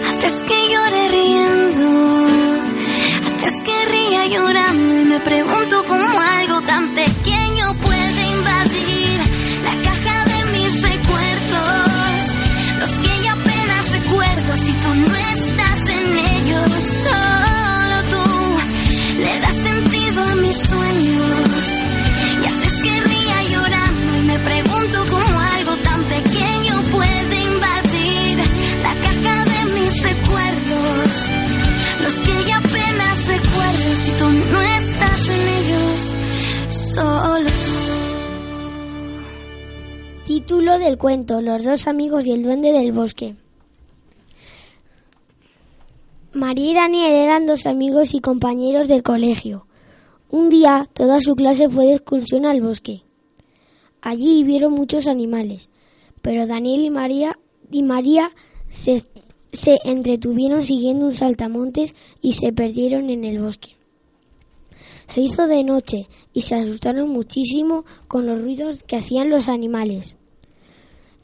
haces 0.10 0.42
que 0.42 0.58
llore 0.72 1.08
riendo, 1.10 2.28
haces 3.28 3.62
que 3.62 3.86
ría 3.86 4.26
llorando 4.28 5.00
y 5.00 5.06
me 5.06 5.20
pregunto 5.20 5.84
cómo 5.88 6.22
algo 6.22 6.62
tan 6.62 6.94
pequeño 6.94 7.11
y 22.42 22.46
haces 22.46 22.82
que 22.82 23.02
ría 23.02 23.44
llorando 23.50 24.18
y 24.18 24.22
me 24.22 24.40
pregunto 24.40 25.04
cómo 25.10 25.40
algo 25.40 25.76
tan 25.78 26.04
pequeño 26.06 26.82
puede 26.92 27.36
invadir 27.44 28.38
la 28.84 28.94
caja 29.02 29.46
de 29.46 29.74
mis 29.74 30.02
recuerdos, 30.02 31.10
los 32.02 32.16
que 32.20 32.50
yo 32.50 32.56
apenas 32.56 33.28
recuerdo 33.28 33.96
si 33.96 34.12
tú 34.12 34.30
no 34.52 34.62
estás 34.62 35.30
en 35.30 35.48
ellos, 35.60 36.14
solo. 36.94 37.50
Título 40.26 40.80
del 40.80 40.98
cuento: 40.98 41.42
Los 41.42 41.64
dos 41.64 41.88
amigos 41.88 42.26
y 42.26 42.32
el 42.32 42.44
duende 42.44 42.72
del 42.72 42.92
bosque. 42.92 43.36
María 46.34 46.72
y 46.72 46.74
Daniel 46.74 47.14
eran 47.14 47.46
dos 47.46 47.66
amigos 47.66 48.14
y 48.14 48.22
compañeros 48.22 48.88
del 48.88 49.04
colegio. 49.04 49.66
Un 50.32 50.48
día 50.48 50.88
toda 50.94 51.20
su 51.20 51.36
clase 51.36 51.68
fue 51.68 51.88
de 51.88 51.96
excursión 51.96 52.46
al 52.46 52.62
bosque. 52.62 53.04
Allí 54.02 54.46
vieron 54.46 54.72
muchos 54.72 55.10
animales, 55.10 55.70
pero 56.22 56.48
Daniel 56.48 56.86
y 56.86 56.90
María 56.90 57.38
y 57.70 57.84
María 57.84 58.32
se, 58.70 59.04
se 59.52 59.80
entretuvieron 59.84 60.64
siguiendo 60.64 61.06
un 61.08 61.16
saltamontes 61.16 61.96
y 62.22 62.32
se 62.32 62.54
perdieron 62.54 63.10
en 63.10 63.26
el 63.26 63.42
bosque. 63.42 63.76
Se 65.06 65.20
hizo 65.20 65.48
de 65.48 65.66
noche 65.66 66.08
y 66.32 66.44
se 66.44 66.56
asustaron 66.56 67.10
muchísimo 67.10 67.84
con 68.08 68.26
los 68.26 68.42
ruidos 68.42 68.84
que 68.84 68.96
hacían 68.96 69.30
los 69.30 69.50
animales. 69.50 70.16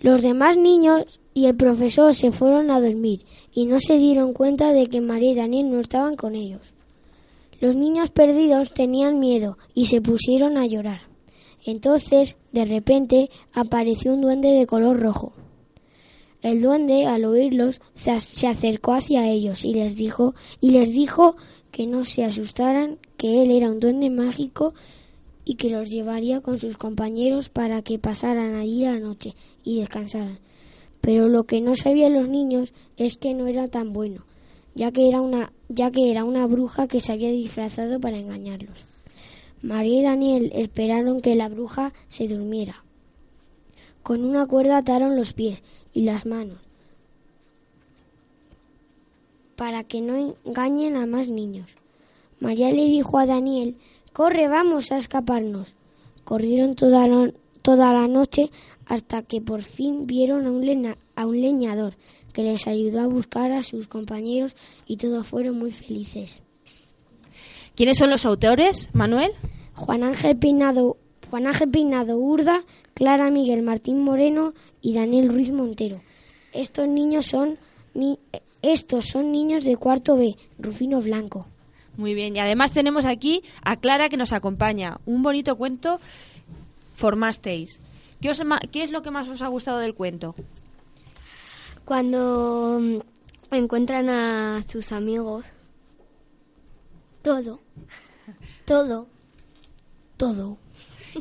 Los 0.01 0.21
demás 0.21 0.57
niños 0.57 1.21
y 1.33 1.45
el 1.45 1.55
profesor 1.55 2.13
se 2.13 2.33
fueron 2.33 2.71
a 2.71 2.81
dormir 2.81 3.21
y 3.53 3.67
no 3.67 3.79
se 3.79 3.97
dieron 3.99 4.33
cuenta 4.33 4.73
de 4.73 4.87
que 4.87 4.99
María 4.99 5.31
y 5.31 5.35
Daniel 5.35 5.71
no 5.71 5.79
estaban 5.79 6.17
con 6.17 6.35
ellos. 6.35 6.73
Los 7.59 7.75
niños 7.75 8.11
perdidos 8.11 8.71
tenían 8.73 9.19
miedo 9.19 9.57
y 9.73 9.85
se 9.85 10.01
pusieron 10.01 10.57
a 10.57 10.65
llorar. 10.67 11.01
Entonces, 11.65 12.35
de 12.51 12.65
repente, 12.65 13.29
apareció 13.53 14.13
un 14.13 14.21
duende 14.21 14.51
de 14.51 14.67
color 14.67 14.99
rojo. 14.99 15.33
El 16.41 16.61
duende, 16.61 17.07
al 17.07 17.25
oírlos, 17.25 17.81
se 17.95 18.11
ac- 18.11 18.19
se 18.19 18.47
acercó 18.47 18.93
hacia 18.93 19.27
ellos 19.27 19.65
y 19.65 19.73
les 19.73 19.95
dijo 19.95 20.35
y 20.61 20.71
les 20.71 20.91
dijo 20.93 21.35
que 21.71 21.87
no 21.87 22.05
se 22.05 22.23
asustaran, 22.23 22.99
que 23.17 23.41
él 23.41 23.51
era 23.51 23.69
un 23.71 23.79
duende 23.79 24.09
mágico 24.09 24.73
y 25.45 25.55
que 25.55 25.69
los 25.69 25.89
llevaría 25.89 26.41
con 26.41 26.59
sus 26.59 26.77
compañeros 26.77 27.49
para 27.49 27.81
que 27.81 27.97
pasaran 27.99 28.55
allí 28.55 28.83
la 28.83 28.99
noche 28.99 29.33
y 29.63 29.79
descansaran. 29.79 30.39
Pero 31.01 31.27
lo 31.27 31.45
que 31.45 31.59
no 31.59 31.75
sabían 31.75 32.13
los 32.13 32.29
niños 32.29 32.71
es 32.97 33.17
que 33.17 33.33
no 33.33 33.47
era 33.47 33.67
tan 33.67 33.91
bueno, 33.93 34.23
ya 34.75 34.91
que 34.91 35.07
era 35.07 35.21
una, 35.21 35.51
ya 35.69 35.91
que 35.91 36.11
era 36.11 36.23
una 36.23 36.45
bruja 36.47 36.87
que 36.87 36.99
se 36.99 37.11
había 37.11 37.31
disfrazado 37.31 37.99
para 37.99 38.17
engañarlos. 38.17 38.85
María 39.61 39.99
y 39.99 40.03
Daniel 40.03 40.51
esperaron 40.53 41.21
que 41.21 41.35
la 41.35 41.49
bruja 41.49 41.93
se 42.09 42.27
durmiera. 42.27 42.83
Con 44.03 44.23
una 44.23 44.45
cuerda 44.45 44.77
ataron 44.77 45.15
los 45.15 45.33
pies 45.33 45.63
y 45.93 46.03
las 46.03 46.25
manos 46.25 46.67
para 49.57 49.83
que 49.83 50.01
no 50.01 50.35
engañen 50.45 50.95
a 50.95 51.05
más 51.07 51.27
niños. 51.29 51.75
María 52.39 52.71
le 52.71 52.85
dijo 52.85 53.17
a 53.17 53.25
Daniel, 53.25 53.75
corre, 54.13 54.47
vamos 54.47 54.91
a 54.91 54.97
escaparnos. 54.97 55.73
Corrieron 56.23 56.75
toda 56.75 57.07
la, 57.07 57.33
toda 57.63 57.91
la 57.91 58.07
noche 58.07 58.51
hasta 58.85 59.23
que 59.23 59.41
por 59.41 59.63
fin 59.63 60.05
vieron 60.05 60.45
a 60.45 60.51
un, 60.51 60.95
a 61.15 61.25
un 61.25 61.41
leñador 61.41 61.95
que 62.33 62.43
les 62.43 62.67
ayudó 62.67 63.01
a 63.01 63.07
buscar 63.07 63.51
a 63.51 63.63
sus 63.63 63.87
compañeros 63.87 64.55
y 64.85 64.97
todos 64.97 65.25
fueron 65.27 65.57
muy 65.57 65.71
felices. 65.71 66.43
¿Quiénes 67.75 67.97
son 67.97 68.09
los 68.09 68.25
autores, 68.25 68.89
Manuel? 68.93 69.31
Juan 69.73 70.03
Ángel 70.03 70.37
Peinado, 70.37 70.97
Juan 71.29 71.47
Ángel 71.47 71.69
Peinado 71.69 72.17
Urda, 72.17 72.61
Clara 72.93 73.29
Miguel 73.29 73.61
Martín 73.61 74.01
Moreno 74.03 74.53
y 74.81 74.93
Daniel 74.95 75.29
Ruiz 75.31 75.51
Montero. 75.51 76.01
Estos 76.53 76.87
niños 76.87 77.27
son 77.27 77.57
ni- 77.93 78.19
estos 78.63 79.05
son 79.05 79.31
niños 79.31 79.63
de 79.65 79.77
cuarto 79.77 80.17
B, 80.17 80.35
Rufino 80.57 80.99
Blanco. 81.01 81.45
Muy 81.95 82.13
bien, 82.15 82.35
y 82.35 82.39
además 82.39 82.71
tenemos 82.73 83.05
aquí 83.05 83.43
a 83.63 83.75
Clara 83.75 84.09
que 84.09 84.17
nos 84.17 84.33
acompaña. 84.33 84.97
Un 85.05 85.21
bonito 85.23 85.55
cuento 85.55 85.99
formasteis. 86.95 87.79
¿Qué, 88.21 88.29
os 88.31 88.41
qué 88.71 88.81
es 88.83 88.91
lo 88.91 89.01
que 89.03 89.11
más 89.11 89.27
os 89.27 89.41
ha 89.43 89.47
gustado 89.47 89.77
del 89.79 89.93
cuento? 89.93 90.33
Cuando 91.87 92.79
mm, 92.81 93.55
encuentran 93.55 94.09
a 94.09 94.61
sus 94.67 94.91
amigos, 94.91 95.45
Todo. 97.21 97.61
Todo. 98.65 99.07
Todo. 100.17 100.57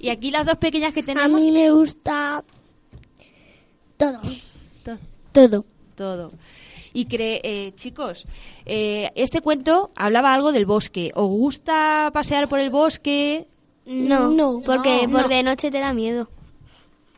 Y 0.00 0.08
aquí 0.08 0.30
las 0.32 0.44
dos 0.44 0.56
pequeñas 0.58 0.92
que 0.92 1.00
A 1.00 1.04
tenemos... 1.04 1.40
mí 1.40 1.52
me 1.52 1.70
gusta 1.70 2.42
todo. 3.96 4.20
To- 4.84 4.98
Todo. 5.32 5.64
Todo. 5.94 6.32
Y 6.92 7.04
cre 7.06 7.40
eh, 7.44 7.72
chicos, 7.76 8.26
eh, 8.64 9.10
este 9.14 9.40
cuento 9.42 9.90
hablaba 9.94 10.34
algo 10.34 10.50
del 10.50 10.66
bosque. 10.66 11.12
¿Os 11.14 11.28
gusta 11.28 12.10
pasear 12.12 12.48
por 12.48 12.58
el 12.58 12.70
bosque? 12.70 13.46
no, 13.86 14.30
No. 14.32 14.60
porque 14.66 15.06
No, 15.06 15.12
por 15.12 15.22
no. 15.22 15.28
de 15.28 15.42
noche 15.44 15.70
te 15.70 15.78
da 15.78 15.92
miedo. 15.94 16.28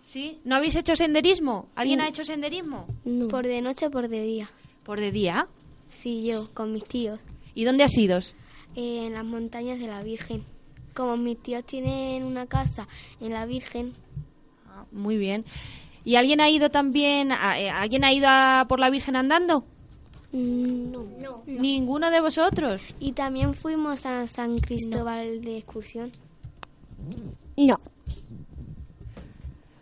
¿Sí? 0.08 0.40
¿No 0.44 0.56
habéis 0.56 0.74
hecho 0.74 0.96
senderismo? 0.96 1.68
¿Alguien 1.74 2.00
ha 2.00 2.08
hecho 2.08 2.24
senderismo? 2.24 2.86
No. 3.04 3.28
Por 3.28 3.46
de 3.46 3.60
noche 3.60 3.88
o 3.88 3.90
por 3.90 4.08
de 4.08 4.22
día. 4.22 4.50
Por 4.82 5.00
de 5.00 5.12
día. 5.12 5.46
Sí, 5.88 6.24
yo, 6.24 6.48
con 6.54 6.72
mis 6.72 6.84
tíos. 6.86 7.20
¿Y 7.54 7.64
dónde 7.64 7.84
has 7.84 7.94
ido? 7.98 8.18
Eh, 8.74 9.04
en 9.06 9.12
las 9.12 9.24
montañas 9.26 9.78
de 9.78 9.86
la 9.86 10.02
Virgen. 10.02 10.44
Como 10.94 11.18
mis 11.18 11.38
tíos 11.42 11.62
tienen 11.64 12.24
una 12.24 12.46
casa 12.46 12.88
en 13.20 13.32
la 13.34 13.44
Virgen, 13.44 13.92
Ah, 14.66 14.86
muy 14.92 15.18
bien. 15.18 15.44
¿Y 16.06 16.14
alguien 16.16 16.40
ha 16.40 16.48
ido 16.48 16.70
también, 16.70 17.30
a- 17.32 17.60
eh, 17.60 17.68
alguien 17.68 18.02
ha 18.04 18.12
ido 18.12 18.28
a 18.30 18.64
por 18.66 18.80
la 18.80 18.88
Virgen 18.88 19.14
andando? 19.14 19.64
Mm, 20.32 20.92
No. 21.20 21.42
¿Ninguno 21.46 22.10
de 22.10 22.20
vosotros? 22.22 22.80
y 22.98 23.12
también 23.12 23.52
fuimos 23.52 24.06
a 24.06 24.26
San 24.26 24.56
Cristóbal 24.56 25.42
de 25.42 25.58
excursión. 25.58 26.12
No. 27.56 27.78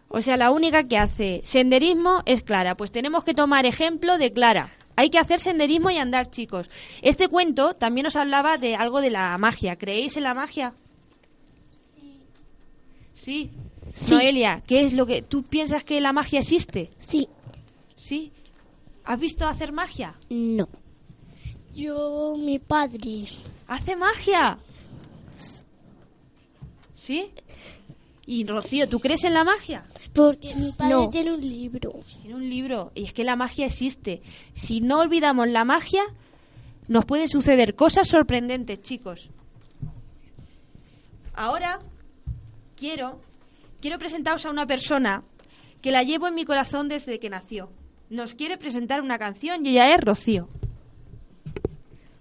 O 0.09 0.23
sea, 0.23 0.37
la 0.37 0.51
única 0.51 0.85
que 0.85 0.99
hace 0.99 1.43
senderismo 1.45 2.23
es 2.27 2.43
Clara. 2.43 2.77
Pues 2.77 2.93
tenemos 2.93 3.25
que 3.25 3.35
tomar 3.35 3.67
ejemplo 3.67 4.19
de 4.19 4.33
Clara. 4.33 4.71
Hay 4.97 5.11
que 5.11 5.19
hacer 5.19 5.41
senderismo 5.41 5.91
y 5.91 5.99
andar, 5.99 6.31
chicos. 6.31 6.71
Este 7.03 7.29
cuento 7.29 7.75
también 7.75 8.07
os 8.07 8.17
hablaba 8.17 8.57
de 8.57 8.77
algo 8.77 9.01
de 9.01 9.11
la 9.11 9.37
magia. 9.37 9.77
¿Creéis 9.77 10.17
en 10.17 10.23
la 10.23 10.35
magia? 10.35 10.73
Sí. 11.95 12.21
Sí. 13.13 13.51
Sí. 13.93 14.11
Noelia, 14.13 14.63
¿qué 14.67 14.81
es 14.81 14.93
lo 14.93 15.07
que 15.07 15.23
tú 15.23 15.43
piensas 15.43 15.85
que 15.85 16.01
la 16.01 16.13
magia 16.13 16.41
existe? 16.41 16.91
Sí. 16.99 17.29
Sí. 17.95 18.33
¿Has 19.05 19.21
visto 19.21 19.47
hacer 19.47 19.73
magia? 19.73 20.15
No. 20.31 20.69
Yo, 21.75 22.35
mi 22.39 22.59
padre. 22.59 23.29
¿Hace 23.69 23.97
magia? 23.97 24.59
¿Sí? 26.95 27.31
Y 28.27 28.45
Rocío, 28.47 28.89
¿tú 28.89 28.99
crees 28.99 29.25
en 29.25 29.35
la 29.35 29.45
magia? 29.45 29.85
Porque 30.17 30.55
mi 30.57 30.73
padre 30.73 30.95
No. 30.95 31.09
tiene 31.11 31.33
un 31.35 31.41
libro. 31.41 31.93
Tiene 32.23 32.35
un 32.35 32.49
libro. 32.49 32.91
Y 32.95 33.05
es 33.05 33.13
que 33.13 33.23
la 33.25 33.37
magia 33.37 33.67
existe. 33.67 34.23
Si 34.55 34.81
no 34.81 35.01
olvidamos 35.01 35.49
la 35.49 35.65
magia, 35.65 36.03
nos 36.89 37.05
pueden 37.05 37.29
suceder 37.29 37.75
cosas 37.75 38.09
sorprendentes, 38.09 38.81
chicos. 38.83 39.31
Ahora 41.35 41.79
quiero 42.77 43.21
quiero 43.81 43.99
presentaros 43.99 44.47
a 44.47 44.51
una 44.51 44.67
persona 44.67 45.23
que 45.83 45.93
la 45.93 46.03
llevo 46.03 46.27
en 46.29 46.35
mi 46.35 46.45
corazón 46.45 46.89
desde 46.89 47.19
que 47.19 47.29
nació. 47.31 47.71
Nos 48.09 48.35
quiere 48.35 48.57
presentar 48.57 49.01
una 49.03 49.19
canción 49.19 49.65
y 49.67 49.71
ella 49.71 49.95
es 49.95 50.01
Rocío. 50.01 50.49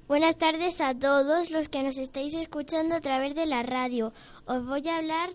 Buenas 0.08 0.38
tardes 0.38 0.81
a 0.81 0.93
todos 0.93 1.49
los 1.49 1.69
que 1.69 1.81
nos 1.81 1.97
estáis 1.97 2.36
escuchando 2.36 2.95
a 2.95 3.01
través 3.01 3.34
de 3.34 3.45
la 3.47 3.63
radio. 3.63 4.13
Os 4.45 4.63
voy 4.65 4.88
a 4.88 4.97
hablar 4.97 5.29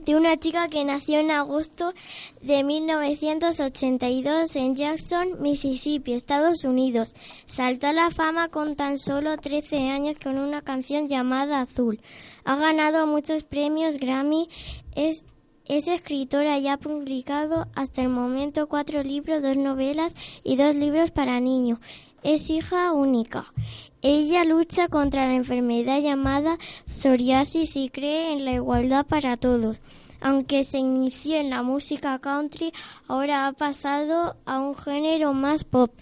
de 0.00 0.16
una 0.16 0.36
chica 0.36 0.68
que 0.68 0.84
nació 0.84 1.20
en 1.20 1.30
agosto 1.30 1.92
de 2.40 2.64
1982 2.64 4.56
en 4.56 4.74
Jackson, 4.74 5.40
Mississippi, 5.40 6.12
Estados 6.12 6.64
Unidos. 6.64 7.14
Saltó 7.46 7.88
a 7.88 7.92
la 7.92 8.10
fama 8.10 8.48
con 8.48 8.74
tan 8.76 8.98
solo 8.98 9.36
13 9.36 9.90
años 9.90 10.18
con 10.18 10.38
una 10.38 10.62
canción 10.62 11.08
llamada 11.08 11.60
Azul. 11.60 12.00
Ha 12.44 12.56
ganado 12.56 13.06
muchos 13.06 13.44
premios 13.44 13.96
Grammy. 13.98 14.48
Es, 14.96 15.24
es 15.66 15.86
escritora 15.86 16.58
y 16.58 16.68
ha 16.68 16.76
publicado 16.76 17.68
hasta 17.74 18.02
el 18.02 18.08
momento 18.08 18.68
cuatro 18.68 19.02
libros, 19.02 19.42
dos 19.42 19.56
novelas 19.56 20.14
y 20.42 20.56
dos 20.56 20.74
libros 20.74 21.12
para 21.12 21.38
niños. 21.40 21.78
Es 22.22 22.50
hija 22.50 22.92
única. 22.92 23.52
Ella 24.00 24.44
lucha 24.44 24.88
contra 24.88 25.26
la 25.26 25.34
enfermedad 25.34 26.00
llamada 26.00 26.58
psoriasis 26.86 27.76
y 27.76 27.88
cree 27.88 28.32
en 28.32 28.44
la 28.44 28.52
igualdad 28.52 29.06
para 29.06 29.36
todos. 29.36 29.80
Aunque 30.20 30.62
se 30.62 30.78
inició 30.78 31.36
en 31.36 31.50
la 31.50 31.62
música 31.62 32.18
country, 32.20 32.72
ahora 33.08 33.46
ha 33.46 33.52
pasado 33.52 34.36
a 34.44 34.60
un 34.60 34.76
género 34.76 35.34
más 35.34 35.64
pop. 35.64 35.92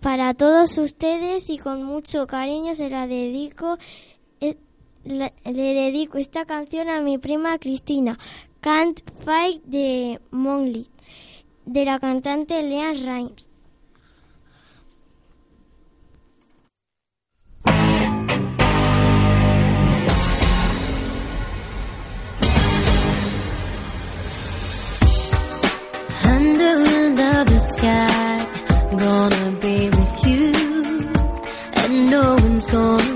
Para 0.00 0.34
todos 0.34 0.76
ustedes 0.78 1.48
y 1.48 1.58
con 1.58 1.82
mucho 1.82 2.26
cariño 2.26 2.74
se 2.74 2.90
la 2.90 3.06
dedico 3.06 3.78
eh, 4.40 4.58
le 5.04 5.32
dedico 5.74 6.18
esta 6.18 6.44
canción 6.44 6.88
a 6.88 7.00
mi 7.00 7.18
prima 7.18 7.58
Cristina, 7.58 8.18
Can't 8.60 9.00
Fight 9.24 9.62
de 9.64 10.20
Monly, 10.30 10.88
de 11.66 11.84
la 11.84 11.98
cantante 11.98 12.62
Leanne 12.62 13.00
Rimes. 13.00 13.53
Under 26.56 26.84
sky, 27.58 28.46
gonna 28.96 29.50
be 29.60 29.88
with 29.88 30.26
you, 30.26 30.52
and 31.80 32.10
no 32.10 32.34
one's 32.34 32.68
gonna 32.68 33.13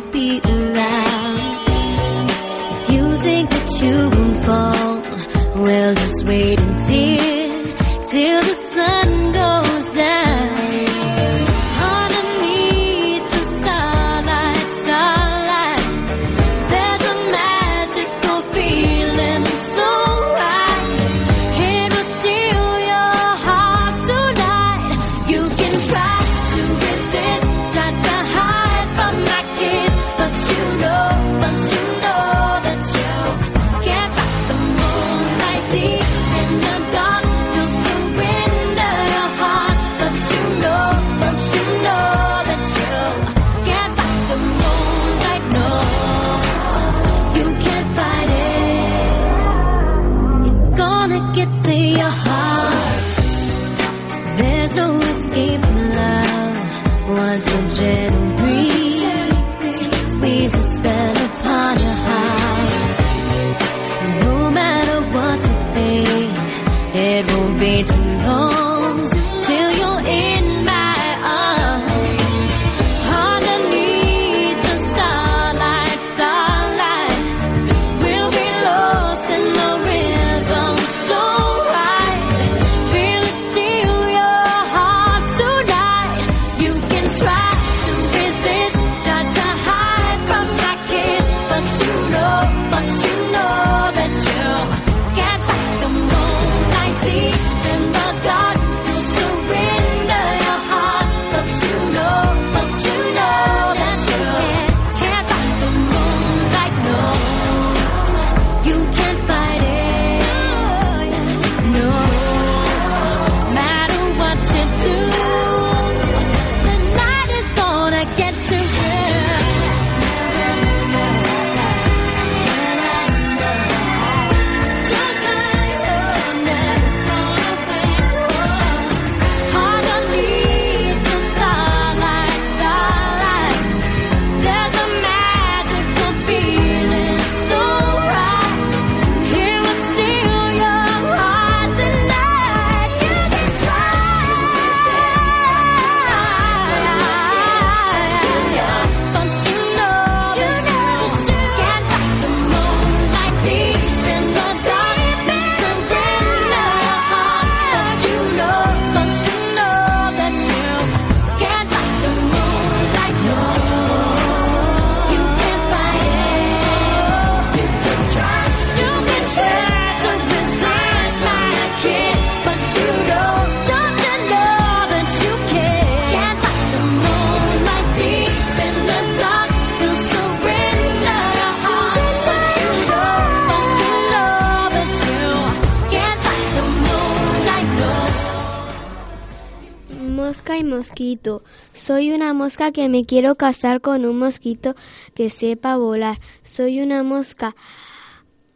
Soy 191.72 192.12
una 192.12 192.34
mosca 192.34 192.72
que 192.72 192.88
me 192.88 193.04
quiero 193.04 193.36
casar 193.36 193.80
con 193.80 194.04
un 194.04 194.18
mosquito 194.18 194.74
que 195.14 195.30
sepa 195.30 195.76
volar. 195.76 196.20
Soy 196.42 196.80
una 196.80 197.02
mosca. 197.02 197.54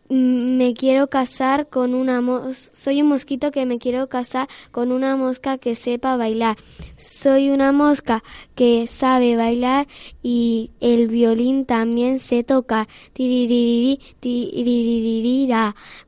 mm, 0.08 0.56
Me 0.58 0.74
quiero 0.74 1.08
casar 1.08 1.68
con 1.68 1.94
una 1.94 2.20
soy 2.74 3.02
un 3.02 3.08
mosquito 3.08 3.50
que 3.50 3.64
me 3.66 3.78
quiero 3.78 4.08
casar 4.08 4.48
con 4.70 4.92
una 4.92 5.16
mosca 5.16 5.58
que 5.58 5.74
sepa 5.74 6.16
bailar. 6.16 6.56
Soy 6.98 7.50
una 7.50 7.72
mosca 7.72 8.22
que 8.54 8.86
sabe 8.86 9.36
bailar 9.36 9.86
y 10.22 10.70
el 10.80 11.08
violín 11.08 11.64
también 11.64 12.20
sé 12.20 12.44
tocar. 12.44 12.88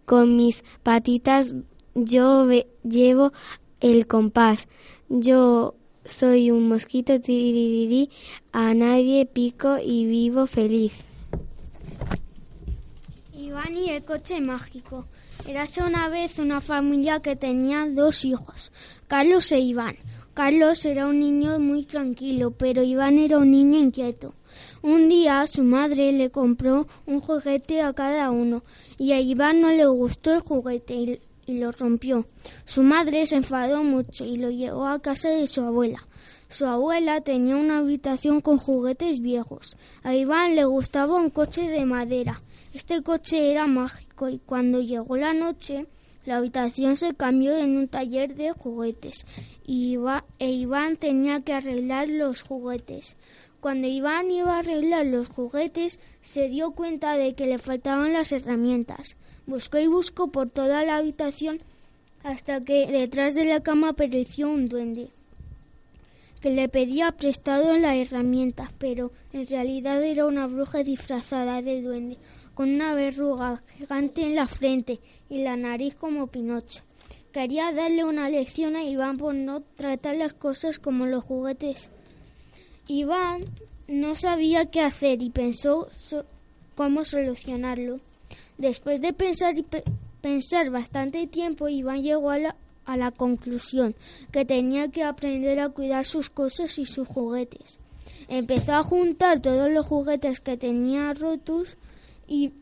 Con 0.05 0.37
mis 0.37 0.65
patitas 0.83 1.55
yo 1.95 2.47
llevo 2.83 3.33
el 3.81 4.07
compás. 4.07 4.67
Yo 5.09 5.75
soy 6.05 6.51
un 6.51 6.69
mosquito 6.69 7.21
tiririri, 7.21 8.11
a 8.53 8.75
nadie 8.75 9.27
pico 9.27 9.79
y 9.83 10.07
vivo 10.07 10.47
feliz. 10.47 10.93
Iván 13.37 13.77
y 13.77 13.91
el 13.91 14.05
coche 14.05 14.41
mágico. 14.41 15.07
Érase 15.47 15.83
una 15.83 16.09
vez 16.09 16.39
una 16.39 16.61
familia 16.61 17.21
que 17.21 17.37
tenía 17.37 17.87
dos 17.87 18.25
hijos, 18.25 18.73
Carlos 19.09 19.53
e 19.53 19.61
Iván. 19.61 19.97
Carlos 20.33 20.85
era 20.85 21.07
un 21.07 21.21
niño 21.21 21.59
muy 21.61 21.85
tranquilo, 21.85 22.51
pero 22.51 22.83
Iván 22.83 23.19
era 23.19 23.39
un 23.39 23.51
niño 23.51 23.79
inquieto. 23.79 24.35
Un 24.83 25.09
día 25.09 25.47
su 25.47 25.63
madre 25.63 26.13
le 26.13 26.31
compró 26.31 26.87
un 27.07 27.21
juguete 27.21 27.83
a 27.83 27.93
cada 27.93 28.31
uno 28.31 28.65
y 28.99 29.13
a 29.13 29.21
Iván 29.21 29.61
no 29.61 29.71
le 29.71 29.87
gustó 29.87 30.35
el 30.35 30.41
juguete 30.41 31.21
y, 31.47 31.59
lo 31.59 31.73
rompió. 31.73 32.27
Su 32.65 32.83
madre 32.83 33.27
se 33.27 33.37
enfadó 33.37 33.83
mucho 33.83 34.25
y 34.25 34.37
lo 34.37 34.51
llevó 34.51 34.87
a 34.87 35.01
casa 35.01 35.29
de 35.29 35.47
su 35.47 35.63
abuela. 35.63 36.07
Su 36.49 36.67
abuela 36.67 37.21
tenía 37.21 37.57
una 37.57 37.79
habitación 37.79 38.41
con 38.41 38.59
juguetes 38.59 39.21
viejos. 39.21 39.77
A 40.03 40.15
Iván 40.15 40.55
le 40.55 40.65
gustaba 40.65 41.17
un 41.17 41.31
coche 41.31 41.69
de 41.69 41.85
madera. 41.85 42.43
Este 42.73 43.03
coche 43.03 43.51
era 43.51 43.67
mágico 43.67 44.29
y 44.29 44.39
cuando 44.39 44.81
llegó 44.81 45.17
la 45.17 45.33
noche, 45.33 45.87
la 46.25 46.37
habitación 46.37 46.97
se 46.97 47.15
cambió 47.15 47.57
en 47.57 47.77
un 47.77 47.89
taller 47.89 48.35
de 48.35 48.53
juguetes 48.53 49.27
y 49.67 49.99
e 50.39 50.51
Iván 50.51 50.97
tenía 50.97 51.41
que 51.41 51.53
arreglar 51.53 52.09
los 52.09 52.43
juguetes. 52.43 53.17
Cuando 53.61 53.89
Iván 53.89 54.31
iba 54.31 54.57
a 54.57 54.59
arreglar 54.59 55.07
los 55.07 55.29
juguetes, 55.29 55.99
se 56.21 56.49
dio 56.49 56.73
cuenta 56.73 57.17
de 57.17 57.35
que 57.35 57.47
le 57.47 57.59
faltaban 57.59 58.13
las 58.13 58.33
herramientas. 58.33 59.17
Buscó 59.47 59.79
y 59.79 59.87
buscó 59.87 60.29
por 60.29 60.51
toda 60.51 60.85
la 60.85 60.97
habitación 60.97 61.61
hasta 62.23 62.65
que 62.65 62.87
detrás 62.87 63.35
de 63.35 63.45
la 63.45 63.61
cama 63.61 63.91
apareció 63.91 64.49
un 64.49 64.69
duende 64.69 65.11
que 66.45 66.51
le 66.51 66.69
pedía 66.69 67.11
prestado 67.11 67.79
la 67.79 67.97
herramienta, 67.97 68.71
pero 68.77 69.13
en 69.33 69.47
realidad 69.47 70.03
era 70.03 70.27
una 70.27 70.47
bruja 70.47 70.83
disfrazada 70.83 71.63
de 71.63 71.81
duende, 71.81 72.19
con 72.53 72.69
una 72.69 72.93
verruga 72.95 73.63
gigante 73.79 74.21
en 74.21 74.35
la 74.35 74.47
frente 74.47 75.01
y 75.31 75.39
la 75.39 75.57
nariz 75.57 75.95
como 75.95 76.27
Pinocho. 76.27 76.83
Quería 77.33 77.73
darle 77.73 78.05
una 78.05 78.29
lección 78.29 78.77
a 78.77 78.85
Iván 78.85 79.17
por 79.17 79.35
no 79.35 79.63
tratar 79.63 80.17
las 80.17 80.35
cosas 80.35 80.79
como 80.79 81.07
los 81.07 81.25
juguetes. 81.25 81.91
Iván 82.89 83.47
no 83.89 84.15
sabía 84.15 84.67
qué 84.67 84.83
hacer 84.83 85.23
y 85.23 85.31
pensó 85.31 85.89
cómo 86.75 87.07
solucionarlo. 87.07 88.01
Después 88.59 89.01
de 89.01 89.13
pensar 89.13 89.59
y 89.59 89.63
pe- 89.63 89.85
pensar 90.21 90.71
bastante 90.71 91.27
tiempo, 91.27 91.69
Iván 91.69 92.03
llegó 92.03 92.31
a 92.31 92.39
la, 92.39 92.57
a 92.85 92.97
la 92.97 93.11
conclusión 93.11 93.95
que 94.33 94.45
tenía 94.45 94.89
que 94.89 95.03
aprender 95.03 95.59
a 95.61 95.69
cuidar 95.71 96.05
sus 96.05 96.31
cosas 96.31 96.79
y 96.79 96.85
sus 96.85 97.07
juguetes. 97.09 97.79
Empezó 98.29 98.73
a 98.75 98.83
juntar 98.83 99.41
todos 99.41 99.71
los 99.71 99.87
juguetes 99.87 100.41
que 100.41 100.57
tenía 100.57 101.13
rotos 101.15 101.77
y 102.27 102.53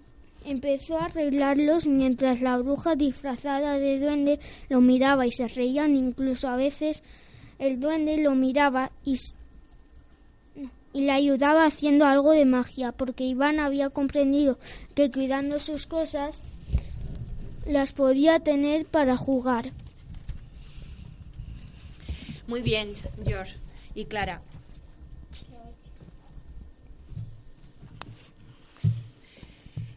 empezó 0.45 0.99
a 0.99 1.05
arreglarlos 1.05 1.87
mientras 1.87 2.41
la 2.41 2.57
bruja 2.59 2.97
disfrazada 2.97 3.79
de 3.79 4.01
duende 4.01 4.41
lo 4.69 4.81
miraba 4.81 5.25
y 5.27 5.31
se 5.31 5.47
reían 5.47 5.95
incluso 5.95 6.49
a 6.49 6.57
veces 6.57 7.05
el 7.61 7.79
duende 7.79 8.21
lo 8.21 8.35
miraba 8.35 8.91
y, 9.05 9.19
y 10.93 11.03
le 11.03 11.13
ayudaba 11.13 11.65
haciendo 11.65 12.07
algo 12.07 12.33
de 12.33 12.45
magia 12.45 12.93
porque 12.93 13.25
Iván 13.25 13.61
había 13.61 13.91
comprendido 13.91 14.59
que 14.95 15.11
cuidando 15.11 15.61
sus 15.61 15.87
cosas 15.87 16.43
las 17.67 17.93
podía 17.93 18.41
tener 18.41 18.87
para 18.87 19.17
jugar. 19.17 19.73
Muy 22.47 22.61
bien, 22.61 22.93
George 23.25 23.57
y 23.95 24.05
Clara. 24.07 24.43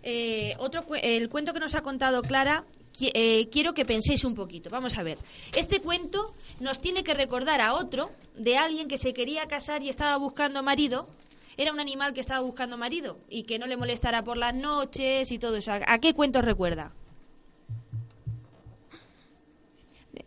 Eh, 0.07 0.55
otro 0.59 0.85
el 1.01 1.29
cuento 1.29 1.51
que 1.51 1.59
nos 1.59 1.73
ha 1.73 1.81
contado 1.81 2.21
Clara 2.21 2.63
qui- 2.97 3.11
eh, 3.13 3.47
quiero 3.51 3.73
que 3.73 3.85
penséis 3.85 4.23
un 4.23 4.35
poquito. 4.35 4.69
Vamos 4.69 4.97
a 4.97 5.03
ver. 5.03 5.17
Este 5.55 5.81
cuento 5.81 6.33
nos 6.59 6.79
tiene 6.81 7.03
que 7.03 7.13
recordar 7.13 7.61
a 7.61 7.73
otro 7.73 8.11
de 8.35 8.57
alguien 8.57 8.87
que 8.87 8.97
se 8.97 9.13
quería 9.13 9.45
casar 9.47 9.83
y 9.83 9.89
estaba 9.89 10.15
buscando 10.17 10.63
marido. 10.63 11.07
Era 11.57 11.71
un 11.71 11.79
animal 11.79 12.13
que 12.13 12.19
estaba 12.21 12.41
buscando 12.41 12.77
marido 12.77 13.17
y 13.29 13.43
que 13.43 13.59
no 13.59 13.65
le 13.65 13.77
molestara 13.77 14.23
por 14.23 14.35
las 14.37 14.53
noches 14.53 15.31
y 15.31 15.39
todo 15.39 15.55
eso. 15.55 15.71
¿A, 15.71 15.99
qué 15.99 16.13
cuento 16.13 16.41
recuerda? 16.41 16.91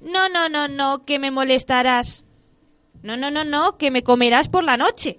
No, 0.00 0.28
no, 0.28 0.48
no, 0.48 0.68
no, 0.68 1.04
que 1.04 1.18
me 1.18 1.30
molestarás. 1.30 2.24
No, 3.02 3.16
no, 3.16 3.30
no, 3.30 3.44
no, 3.44 3.76
que 3.76 3.90
me 3.90 4.02
comerás 4.02 4.48
por 4.48 4.64
la 4.64 4.76
noche. 4.76 5.18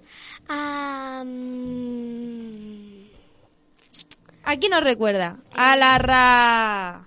Mm, 1.24 3.04
¿A 4.44 4.56
quién 4.56 4.70
nos 4.72 4.82
recuerda? 4.82 5.38
A 5.52 5.76
la 5.76 5.98
ra... 5.98 7.06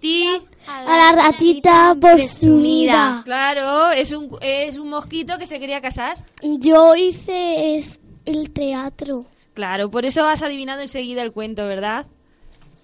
Ti... 0.00 0.26
a 0.66 0.82
A 0.82 1.14
la 1.14 1.22
ratita 1.22 1.96
presumida. 2.00 3.22
Claro, 3.24 3.90
es 3.90 4.12
un, 4.12 4.36
es 4.40 4.76
un 4.76 4.88
mosquito 4.90 5.38
que 5.38 5.46
se 5.46 5.58
quería 5.58 5.80
casar. 5.80 6.24
Yo 6.42 6.94
hice 6.96 7.76
es 7.76 8.00
el 8.24 8.50
teatro. 8.50 9.26
Claro, 9.54 9.90
por 9.90 10.04
eso 10.04 10.26
has 10.26 10.42
adivinado 10.42 10.82
enseguida 10.82 11.22
el 11.22 11.32
cuento, 11.32 11.66
¿verdad? 11.66 12.06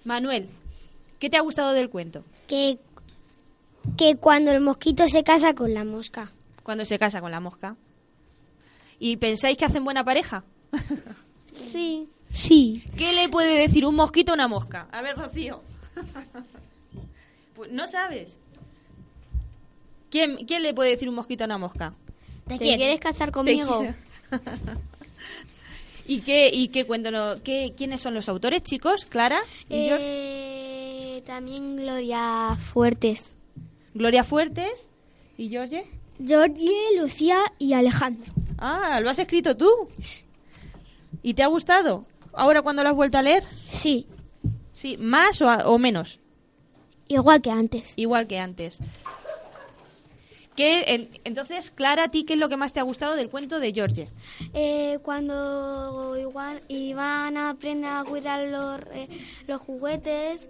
Manuel, 0.05 0.49
¿qué 1.19 1.29
te 1.29 1.37
ha 1.37 1.41
gustado 1.41 1.73
del 1.73 1.89
cuento? 1.89 2.23
Que, 2.47 2.79
que 3.95 4.15
cuando 4.15 4.51
el 4.51 4.59
mosquito 4.59 5.05
se 5.07 5.23
casa 5.23 5.53
con 5.53 5.73
la 5.73 5.83
mosca. 5.83 6.31
Cuando 6.63 6.85
se 6.85 6.97
casa 6.97 7.21
con 7.21 7.31
la 7.31 7.39
mosca. 7.39 7.75
¿Y 8.99 9.17
pensáis 9.17 9.57
que 9.57 9.65
hacen 9.65 9.83
buena 9.83 10.03
pareja? 10.03 10.43
Sí. 11.51 12.07
Sí. 12.31 12.83
¿Qué 12.97 13.13
le 13.13 13.29
puede 13.29 13.59
decir 13.59 13.85
un 13.85 13.95
mosquito 13.95 14.31
a 14.31 14.35
una 14.35 14.47
mosca? 14.47 14.87
A 14.91 15.01
ver, 15.01 15.15
Rocío. 15.15 15.61
pues 17.55 17.71
no 17.71 17.87
sabes. 17.87 18.29
¿Quién, 20.09 20.45
¿Quién 20.45 20.63
le 20.63 20.73
puede 20.73 20.91
decir 20.91 21.09
un 21.09 21.15
mosquito 21.15 21.43
a 21.43 21.47
una 21.47 21.57
mosca? 21.57 21.93
¿Te 22.47 22.57
quieres 22.57 22.99
casar 22.99 23.31
conmigo? 23.31 23.85
¿Y 26.05 26.19
qué, 26.19 26.49
y 26.53 26.67
qué 26.67 26.85
cuento? 26.85 27.11
no- 27.11 27.41
qué, 27.43 27.73
¿Quiénes 27.77 28.01
son 28.01 28.13
los 28.13 28.27
autores, 28.27 28.61
chicos? 28.63 29.05
¿Clara? 29.05 29.39
¿Y 29.69 29.85
George? 29.87 30.05
Eh, 31.17 31.23
también 31.25 31.77
Gloria 31.77 32.55
Fuertes. 32.73 33.33
¿Gloria 33.93 34.23
Fuertes? 34.23 34.71
¿Y 35.37 35.49
George? 35.49 35.85
Georgie, 36.23 36.99
Lucía 36.99 37.37
y 37.57 37.73
Alejandro. 37.73 38.31
Ah, 38.57 38.99
¿lo 39.01 39.09
has 39.09 39.19
escrito 39.19 39.55
tú? 39.55 39.69
¿Y 41.21 41.33
te 41.33 41.43
ha 41.43 41.47
gustado? 41.47 42.05
¿Ahora 42.33 42.61
cuando 42.61 42.83
lo 42.83 42.89
has 42.89 42.95
vuelto 42.95 43.17
a 43.17 43.21
leer? 43.23 43.43
Sí, 43.49 44.05
Sí, 44.73 44.97
¿más 44.97 45.41
o, 45.41 45.49
a- 45.49 45.69
o 45.69 45.77
menos? 45.79 46.19
Igual 47.07 47.41
que 47.41 47.51
antes. 47.51 47.93
Igual 47.95 48.27
que 48.27 48.39
antes. 48.39 48.79
¿Qué, 50.55 50.83
en- 50.93 51.09
entonces, 51.23 51.71
Clara, 51.71 52.03
¿a 52.03 52.11
ti 52.11 52.25
qué 52.25 52.33
es 52.33 52.39
lo 52.39 52.47
que 52.47 52.57
más 52.57 52.73
te 52.73 52.79
ha 52.79 52.83
gustado 52.83 53.15
del 53.15 53.29
cuento 53.29 53.59
de 53.59 53.73
George? 53.73 54.07
Eh, 54.53 54.99
cuando 55.01 56.15
igual 56.19 56.61
Iván 56.67 57.37
aprende 57.37 57.87
a 57.87 58.03
cuidar 58.03 58.47
los, 58.49 58.81
eh, 58.93 59.07
los 59.47 59.59
juguetes, 59.59 60.47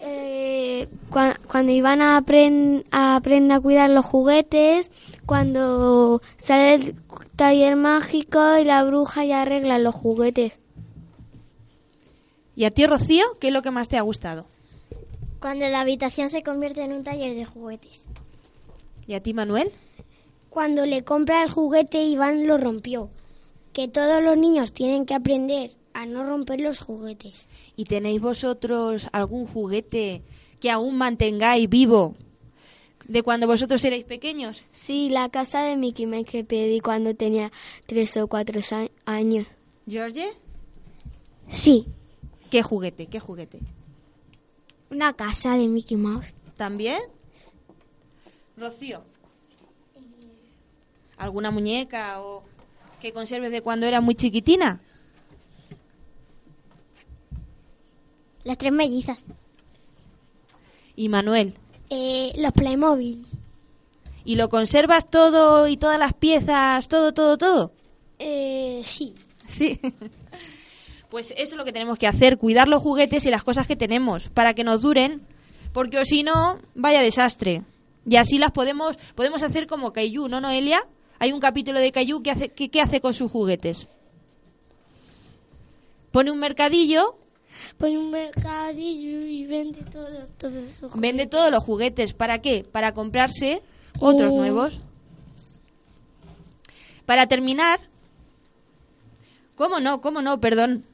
eh, 0.00 0.88
cua- 1.08 1.38
cuando 1.46 1.70
Iván 1.70 2.00
apren- 2.00 2.84
aprende 2.90 3.54
a 3.54 3.60
cuidar 3.60 3.90
los 3.90 4.04
juguetes, 4.04 4.90
cuando 5.24 6.20
sale 6.36 6.74
el 6.74 6.96
taller 7.36 7.76
mágico 7.76 8.58
y 8.58 8.64
la 8.64 8.82
bruja 8.82 9.24
ya 9.24 9.42
arregla 9.42 9.78
los 9.78 9.94
juguetes. 9.94 10.58
¿Y 12.56 12.64
a 12.64 12.72
ti, 12.72 12.86
Rocío, 12.86 13.24
qué 13.38 13.48
es 13.48 13.52
lo 13.52 13.62
que 13.62 13.70
más 13.70 13.88
te 13.88 13.98
ha 13.98 14.02
gustado? 14.02 14.46
Cuando 15.40 15.68
la 15.68 15.80
habitación 15.80 16.30
se 16.30 16.42
convierte 16.42 16.82
en 16.82 16.92
un 16.92 17.04
taller 17.04 17.34
de 17.34 17.44
juguetes. 17.44 18.02
¿Y 19.06 19.14
a 19.14 19.22
ti, 19.22 19.34
Manuel? 19.34 19.70
Cuando 20.50 20.86
le 20.86 21.04
compra 21.04 21.42
el 21.42 21.50
juguete, 21.50 22.02
Iván 22.04 22.46
lo 22.46 22.58
rompió. 22.58 23.10
Que 23.72 23.88
todos 23.88 24.22
los 24.22 24.36
niños 24.38 24.72
tienen 24.72 25.04
que 25.04 25.14
aprender 25.14 25.72
a 25.92 26.06
no 26.06 26.24
romper 26.24 26.60
los 26.60 26.80
juguetes. 26.80 27.46
¿Y 27.76 27.84
tenéis 27.84 28.20
vosotros 28.20 29.08
algún 29.12 29.46
juguete 29.46 30.22
que 30.60 30.70
aún 30.70 30.96
mantengáis 30.96 31.68
vivo 31.68 32.14
de 33.06 33.22
cuando 33.22 33.46
vosotros 33.46 33.84
erais 33.84 34.04
pequeños? 34.04 34.62
Sí, 34.72 35.10
la 35.10 35.28
casa 35.28 35.62
de 35.62 35.76
Mickey 35.76 36.06
Mouse 36.06 36.24
que 36.24 36.44
pedí 36.44 36.80
cuando 36.80 37.14
tenía 37.14 37.52
tres 37.84 38.16
o 38.16 38.26
cuatro 38.26 38.60
años. 39.04 39.46
¿George? 39.86 40.32
Sí, 41.48 41.86
¿Qué 42.50 42.62
juguete? 42.62 43.06
¿Qué 43.06 43.20
juguete? 43.20 43.58
Una 44.90 45.12
casa 45.12 45.56
de 45.56 45.66
Mickey 45.68 45.96
Mouse. 45.96 46.34
¿También? 46.56 47.00
Rocío. 48.56 49.02
¿Alguna 51.18 51.50
muñeca 51.50 52.20
o 52.22 52.42
que 53.00 53.12
conserves 53.12 53.50
de 53.50 53.62
cuando 53.62 53.86
era 53.86 54.00
muy 54.00 54.14
chiquitina? 54.14 54.80
Las 58.44 58.58
tres 58.58 58.72
mellizas. 58.72 59.26
Y 60.94 61.08
Manuel. 61.08 61.54
Eh, 61.90 62.32
los 62.36 62.52
Playmobil. 62.52 63.26
¿Y 64.24 64.36
lo 64.36 64.48
conservas 64.48 65.08
todo 65.08 65.68
y 65.68 65.76
todas 65.76 65.98
las 65.98 66.14
piezas, 66.14 66.88
todo, 66.88 67.12
todo, 67.12 67.38
todo? 67.38 67.72
Eh, 68.18 68.80
sí. 68.82 69.14
Sí. 69.46 69.78
Pues 71.10 71.30
eso 71.32 71.42
es 71.42 71.54
lo 71.54 71.64
que 71.64 71.72
tenemos 71.72 71.98
que 71.98 72.06
hacer, 72.06 72.36
cuidar 72.38 72.68
los 72.68 72.82
juguetes 72.82 73.24
y 73.26 73.30
las 73.30 73.44
cosas 73.44 73.66
que 73.66 73.76
tenemos 73.76 74.28
para 74.30 74.54
que 74.54 74.64
nos 74.64 74.82
duren, 74.82 75.22
porque 75.72 75.98
o 75.98 76.04
si 76.04 76.22
no, 76.22 76.58
vaya 76.74 77.00
desastre. 77.00 77.62
Y 78.08 78.16
así 78.16 78.38
las 78.38 78.52
podemos 78.52 78.96
podemos 79.14 79.42
hacer 79.42 79.66
como 79.66 79.92
Caillou, 79.92 80.28
¿no, 80.28 80.40
Noelia? 80.40 80.80
Hay 81.18 81.32
un 81.32 81.40
capítulo 81.40 81.80
de 81.80 81.92
Caillou 81.92 82.22
que 82.22 82.30
hace 82.30 82.48
que, 82.50 82.68
¿qué 82.70 82.80
hace 82.80 83.00
con 83.00 83.14
sus 83.14 83.30
juguetes. 83.30 83.88
Pone 86.10 86.30
un 86.30 86.38
mercadillo, 86.38 87.16
Pone 87.78 87.96
un 87.98 88.10
mercadillo 88.10 89.26
y 89.26 89.46
vende 89.46 89.80
todos, 89.90 90.30
todos 90.36 90.72
sus 90.74 90.94
vende 90.94 91.26
todos 91.26 91.50
los 91.50 91.62
juguetes, 91.64 92.12
¿para 92.12 92.40
qué? 92.40 92.64
Para 92.70 92.92
comprarse 92.92 93.62
otros 93.98 94.30
Oh. 94.32 94.36
nuevos. 94.36 94.80
Para 97.06 97.26
terminar, 97.28 97.80
¿cómo 99.54 99.80
no? 99.80 100.00
¿Cómo 100.00 100.20
no? 100.22 100.40
Perdón. 100.40 100.84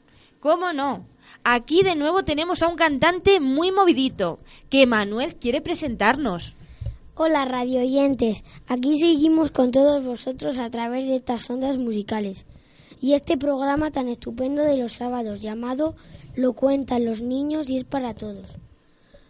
¿Cómo 0.43 0.73
no? 0.73 1.07
Aquí 1.45 1.85
de 1.85 1.95
nuevo 1.95 2.25
tenemos 2.25 2.63
a 2.63 2.69
un 2.69 2.75
cantante 2.75 3.39
muy 3.39 3.71
movidito 3.71 4.41
que 4.71 4.87
Manuel 4.87 5.37
quiere 5.37 5.61
presentarnos. 5.61 6.57
Hola 7.15 7.45
radio 7.45 7.79
oyentes, 7.79 8.43
aquí 8.67 8.99
seguimos 8.99 9.53
con 9.53 9.71
todos 9.71 10.05
vosotros 10.05 10.59
a 10.59 10.69
través 10.69 11.07
de 11.07 11.15
estas 11.15 11.49
ondas 11.49 11.79
musicales 11.79 12.45
y 13.01 13.13
este 13.13 13.39
programa 13.39 13.93
tan 13.93 14.09
estupendo 14.09 14.63
de 14.63 14.79
los 14.79 14.95
sábados 14.95 15.41
llamado 15.41 15.95
Lo 16.35 16.55
cuentan 16.55 17.05
los 17.05 17.21
niños 17.21 17.69
y 17.69 17.77
es 17.77 17.85
para 17.85 18.13
todos. 18.13 18.57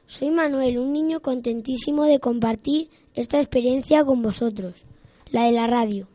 Soy 0.07 0.31
Manuel, 0.31 0.79
un 0.79 0.95
niño 0.95 1.21
contentísimo 1.21 2.05
de 2.05 2.21
compartir 2.21 2.89
esta 3.13 3.39
experiencia 3.39 4.03
con 4.03 4.23
vosotros, 4.23 4.87
la 5.31 5.45
de 5.45 5.53
la 5.53 5.67
radio. 5.67 6.09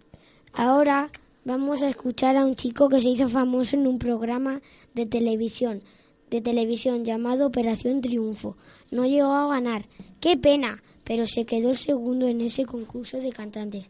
Ahora 0.54 1.12
vamos 1.48 1.82
a 1.82 1.88
escuchar 1.88 2.36
a 2.36 2.44
un 2.44 2.56
chico 2.56 2.90
que 2.90 3.00
se 3.00 3.08
hizo 3.08 3.30
famoso 3.30 3.78
en 3.78 3.88
un 3.88 4.00
programa 4.00 4.60
de 4.98 5.06
televisión, 5.06 5.84
de 6.32 6.42
televisión 6.42 7.06
llamado 7.06 7.46
Operación 7.48 8.02
Triunfo. 8.02 8.58
No 8.90 9.06
llegó 9.06 9.32
a 9.32 9.48
ganar. 9.48 9.86
¡Qué 10.20 10.36
pena! 10.38 10.82
Pero 11.04 11.28
se 11.28 11.46
quedó 11.46 11.76
segundo 11.76 12.28
en 12.28 12.42
ese 12.42 12.66
concurso 12.66 13.18
de 13.18 13.30
cantantes. 13.30 13.86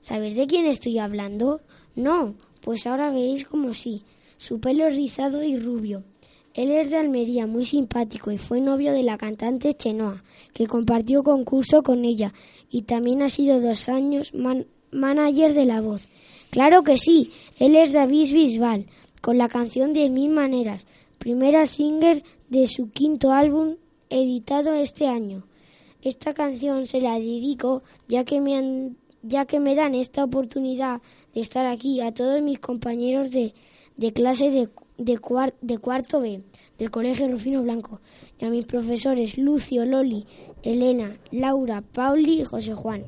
¿Sabes 0.00 0.34
de 0.34 0.46
quién 0.46 0.64
estoy 0.66 0.98
hablando? 0.98 1.60
No, 1.94 2.34
pues 2.62 2.86
ahora 2.86 3.10
veréis 3.10 3.44
como 3.46 3.74
sí. 3.74 4.02
Su 4.38 4.58
pelo 4.58 4.88
rizado 4.88 5.44
y 5.44 5.58
rubio. 5.58 6.02
Él 6.54 6.70
es 6.70 6.90
de 6.90 6.96
Almería, 6.96 7.46
muy 7.46 7.66
simpático 7.66 8.32
y 8.32 8.38
fue 8.38 8.60
novio 8.60 8.92
de 8.92 9.02
la 9.02 9.18
cantante 9.18 9.74
Chenoa, 9.74 10.24
que 10.54 10.66
compartió 10.66 11.22
concurso 11.22 11.82
con 11.82 12.04
ella 12.06 12.32
y 12.70 12.82
también 12.82 13.20
ha 13.22 13.28
sido 13.28 13.60
dos 13.60 13.88
años 13.88 14.32
man- 14.34 14.66
manager 14.90 15.52
de 15.54 15.66
La 15.66 15.80
Voz. 15.82 16.08
Claro 16.50 16.82
que 16.82 16.96
sí, 16.96 17.30
él 17.58 17.76
es 17.76 17.92
David 17.92 18.32
Bisbal, 18.32 18.86
con 19.20 19.38
la 19.38 19.48
canción 19.48 19.92
Diez 19.92 20.10
Mil 20.10 20.30
Maneras, 20.30 20.86
primera 21.18 21.66
single 21.66 22.22
de 22.48 22.66
su 22.66 22.90
quinto 22.90 23.32
álbum 23.32 23.76
editado 24.10 24.74
este 24.74 25.06
año. 25.06 25.44
Esta 26.02 26.32
canción 26.32 26.86
se 26.86 27.00
la 27.00 27.14
dedico 27.14 27.82
ya 28.08 28.24
que 28.24 28.40
me 28.40 28.56
han 28.56 28.96
ya 29.22 29.46
que 29.46 29.58
me 29.58 29.74
dan 29.74 29.94
esta 29.94 30.24
oportunidad 30.24 31.02
de 31.34 31.40
estar 31.40 31.66
aquí 31.66 32.00
a 32.00 32.12
todos 32.12 32.40
mis 32.40 32.60
compañeros 32.60 33.32
de, 33.32 33.52
de 33.96 34.12
clase 34.12 34.50
de, 34.50 34.68
de, 34.96 35.20
de 35.60 35.78
cuarto 35.78 36.20
B 36.20 36.42
del 36.78 36.90
Colegio 36.90 37.28
Rufino 37.28 37.62
Blanco 37.62 38.00
y 38.38 38.44
a 38.44 38.50
mis 38.50 38.64
profesores 38.64 39.36
Lucio, 39.36 39.84
Loli, 39.84 40.26
Elena, 40.62 41.18
Laura, 41.32 41.82
Pauli 41.82 42.42
y 42.42 42.44
José 42.44 42.74
Juan. 42.74 43.04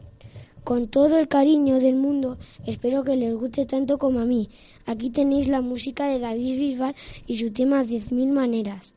Con 0.64 0.88
todo 0.88 1.18
el 1.18 1.28
cariño 1.28 1.80
del 1.80 1.96
mundo, 1.96 2.38
espero 2.66 3.02
que 3.02 3.16
les 3.16 3.34
guste 3.34 3.66
tanto 3.66 3.98
como 3.98 4.20
a 4.20 4.24
mí. 4.24 4.48
Aquí 4.86 5.10
tenéis 5.10 5.48
la 5.48 5.60
música 5.60 6.06
de 6.06 6.18
David 6.18 6.58
Bisbal 6.58 6.94
y 7.26 7.38
su 7.38 7.52
tema 7.52 7.82
Diez 7.84 8.12
mil 8.12 8.30
maneras. 8.32 8.94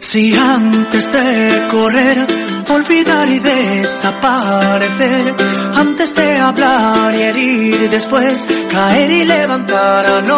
Si 0.00 0.34
antes 0.34 1.12
de 1.12 1.68
correr, 1.70 2.37
olvidar 2.70 3.28
y 3.28 3.38
desaparecer, 3.38 5.34
antes 5.76 6.14
de 6.14 6.38
hablar 6.38 7.14
y 7.14 7.22
herir, 7.22 7.90
después 7.90 8.46
caer 8.70 9.10
y 9.10 9.24
levantarnos, 9.24 10.30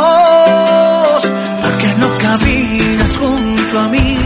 porque 1.63 1.89
no 1.99 2.09
caminas 2.23 3.17
junto 3.17 3.79
a 3.79 3.89
mí, 3.89 4.19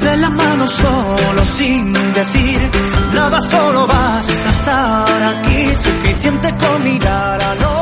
de 0.00 0.16
la 0.16 0.30
mano 0.30 0.66
solo 0.66 1.44
sin 1.44 1.92
decir 2.12 2.70
nada, 3.14 3.40
solo 3.40 3.86
basta 3.86 4.50
estar 4.50 5.22
aquí, 5.22 5.74
suficiente 5.74 6.54
con 6.56 6.84
mirar 6.84 7.42
a 7.42 7.54
nos, 7.56 7.75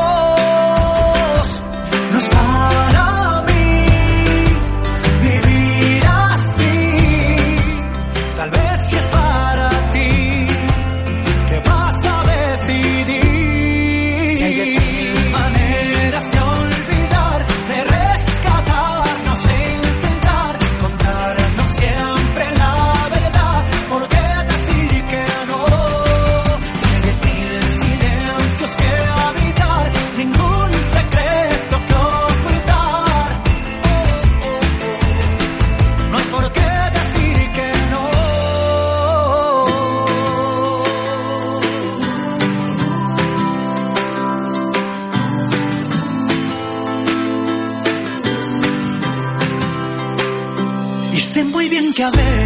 bien 52.11 52.44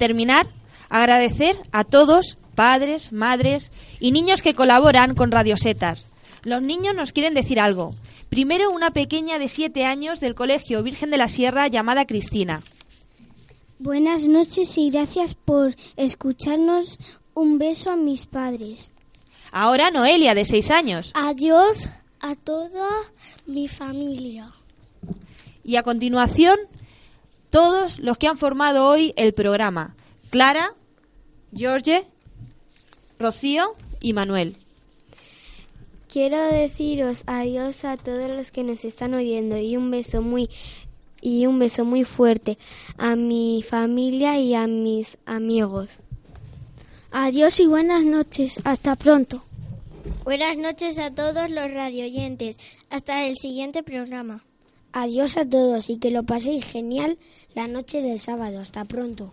terminar, 0.00 0.48
agradecer 0.88 1.56
a 1.70 1.84
todos, 1.84 2.38
padres, 2.56 3.12
madres 3.12 3.70
y 4.00 4.10
niños 4.10 4.42
que 4.42 4.54
colaboran 4.54 5.14
con 5.14 5.30
Radio 5.30 5.56
Setas. 5.56 6.04
Los 6.42 6.62
niños 6.62 6.94
nos 6.96 7.12
quieren 7.12 7.34
decir 7.34 7.60
algo. 7.60 7.94
Primero, 8.30 8.70
una 8.70 8.90
pequeña 8.90 9.38
de 9.38 9.46
siete 9.46 9.84
años 9.84 10.18
del 10.18 10.34
Colegio 10.34 10.82
Virgen 10.82 11.10
de 11.10 11.18
la 11.18 11.28
Sierra 11.28 11.68
llamada 11.68 12.06
Cristina. 12.06 12.62
Buenas 13.78 14.26
noches 14.26 14.76
y 14.78 14.90
gracias 14.90 15.34
por 15.34 15.74
escucharnos. 15.96 16.98
Un 17.34 17.58
beso 17.58 17.90
a 17.90 17.96
mis 17.96 18.26
padres. 18.26 18.92
Ahora 19.52 19.90
Noelia, 19.90 20.34
de 20.34 20.44
seis 20.44 20.70
años. 20.70 21.12
Adiós 21.14 21.90
a 22.20 22.36
toda 22.36 22.88
mi 23.46 23.68
familia. 23.68 24.50
Y 25.62 25.76
a 25.76 25.82
continuación, 25.82 26.56
todos 27.50 27.98
los 27.98 28.16
que 28.18 28.28
han 28.28 28.38
formado 28.38 28.86
hoy 28.86 29.12
el 29.16 29.34
programa. 29.34 29.94
Clara, 30.30 30.74
George, 31.54 32.06
Rocío 33.18 33.74
y 34.00 34.12
Manuel. 34.12 34.56
Quiero 36.10 36.42
deciros 36.52 37.22
adiós 37.26 37.84
a 37.84 37.96
todos 37.96 38.30
los 38.30 38.50
que 38.50 38.64
nos 38.64 38.84
están 38.84 39.14
oyendo 39.14 39.58
y 39.58 39.76
un 39.76 39.90
beso 39.90 40.22
muy 40.22 40.48
y 41.20 41.46
un 41.46 41.58
beso 41.58 41.84
muy 41.84 42.04
fuerte 42.04 42.56
a 42.96 43.14
mi 43.14 43.62
familia 43.68 44.38
y 44.38 44.54
a 44.54 44.66
mis 44.66 45.18
amigos. 45.26 45.90
Adiós 47.12 47.60
y 47.60 47.66
buenas 47.66 48.04
noches. 48.04 48.58
Hasta 48.64 48.96
pronto. 48.96 49.42
Buenas 50.24 50.56
noches 50.56 50.98
a 50.98 51.10
todos 51.10 51.50
los 51.50 51.70
radioyentes. 51.70 52.58
Hasta 52.88 53.26
el 53.26 53.36
siguiente 53.36 53.82
programa. 53.82 54.44
Adiós 54.92 55.36
a 55.36 55.48
todos 55.48 55.90
y 55.90 55.98
que 55.98 56.10
lo 56.10 56.24
paséis 56.24 56.64
genial 56.64 57.18
la 57.54 57.66
noche 57.66 58.02
del 58.02 58.20
sábado. 58.20 58.60
Hasta 58.60 58.84
pronto. 58.84 59.32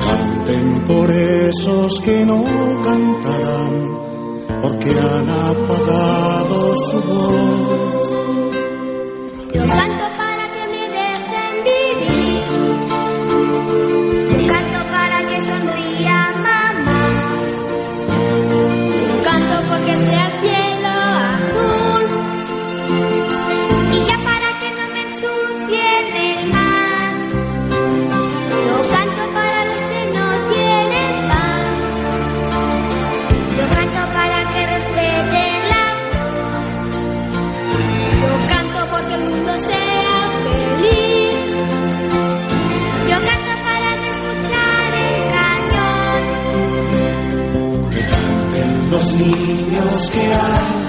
canten 0.00 0.84
por 0.86 1.10
esos 1.10 2.00
que 2.04 2.24
no 2.24 2.44
cantarán, 2.82 3.98
porque 4.62 4.90
han 4.90 5.28
apagado 5.30 6.76
su 6.76 7.02
voz. 7.02 7.93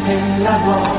Cañón. 0.05 0.85
Que 0.85 0.94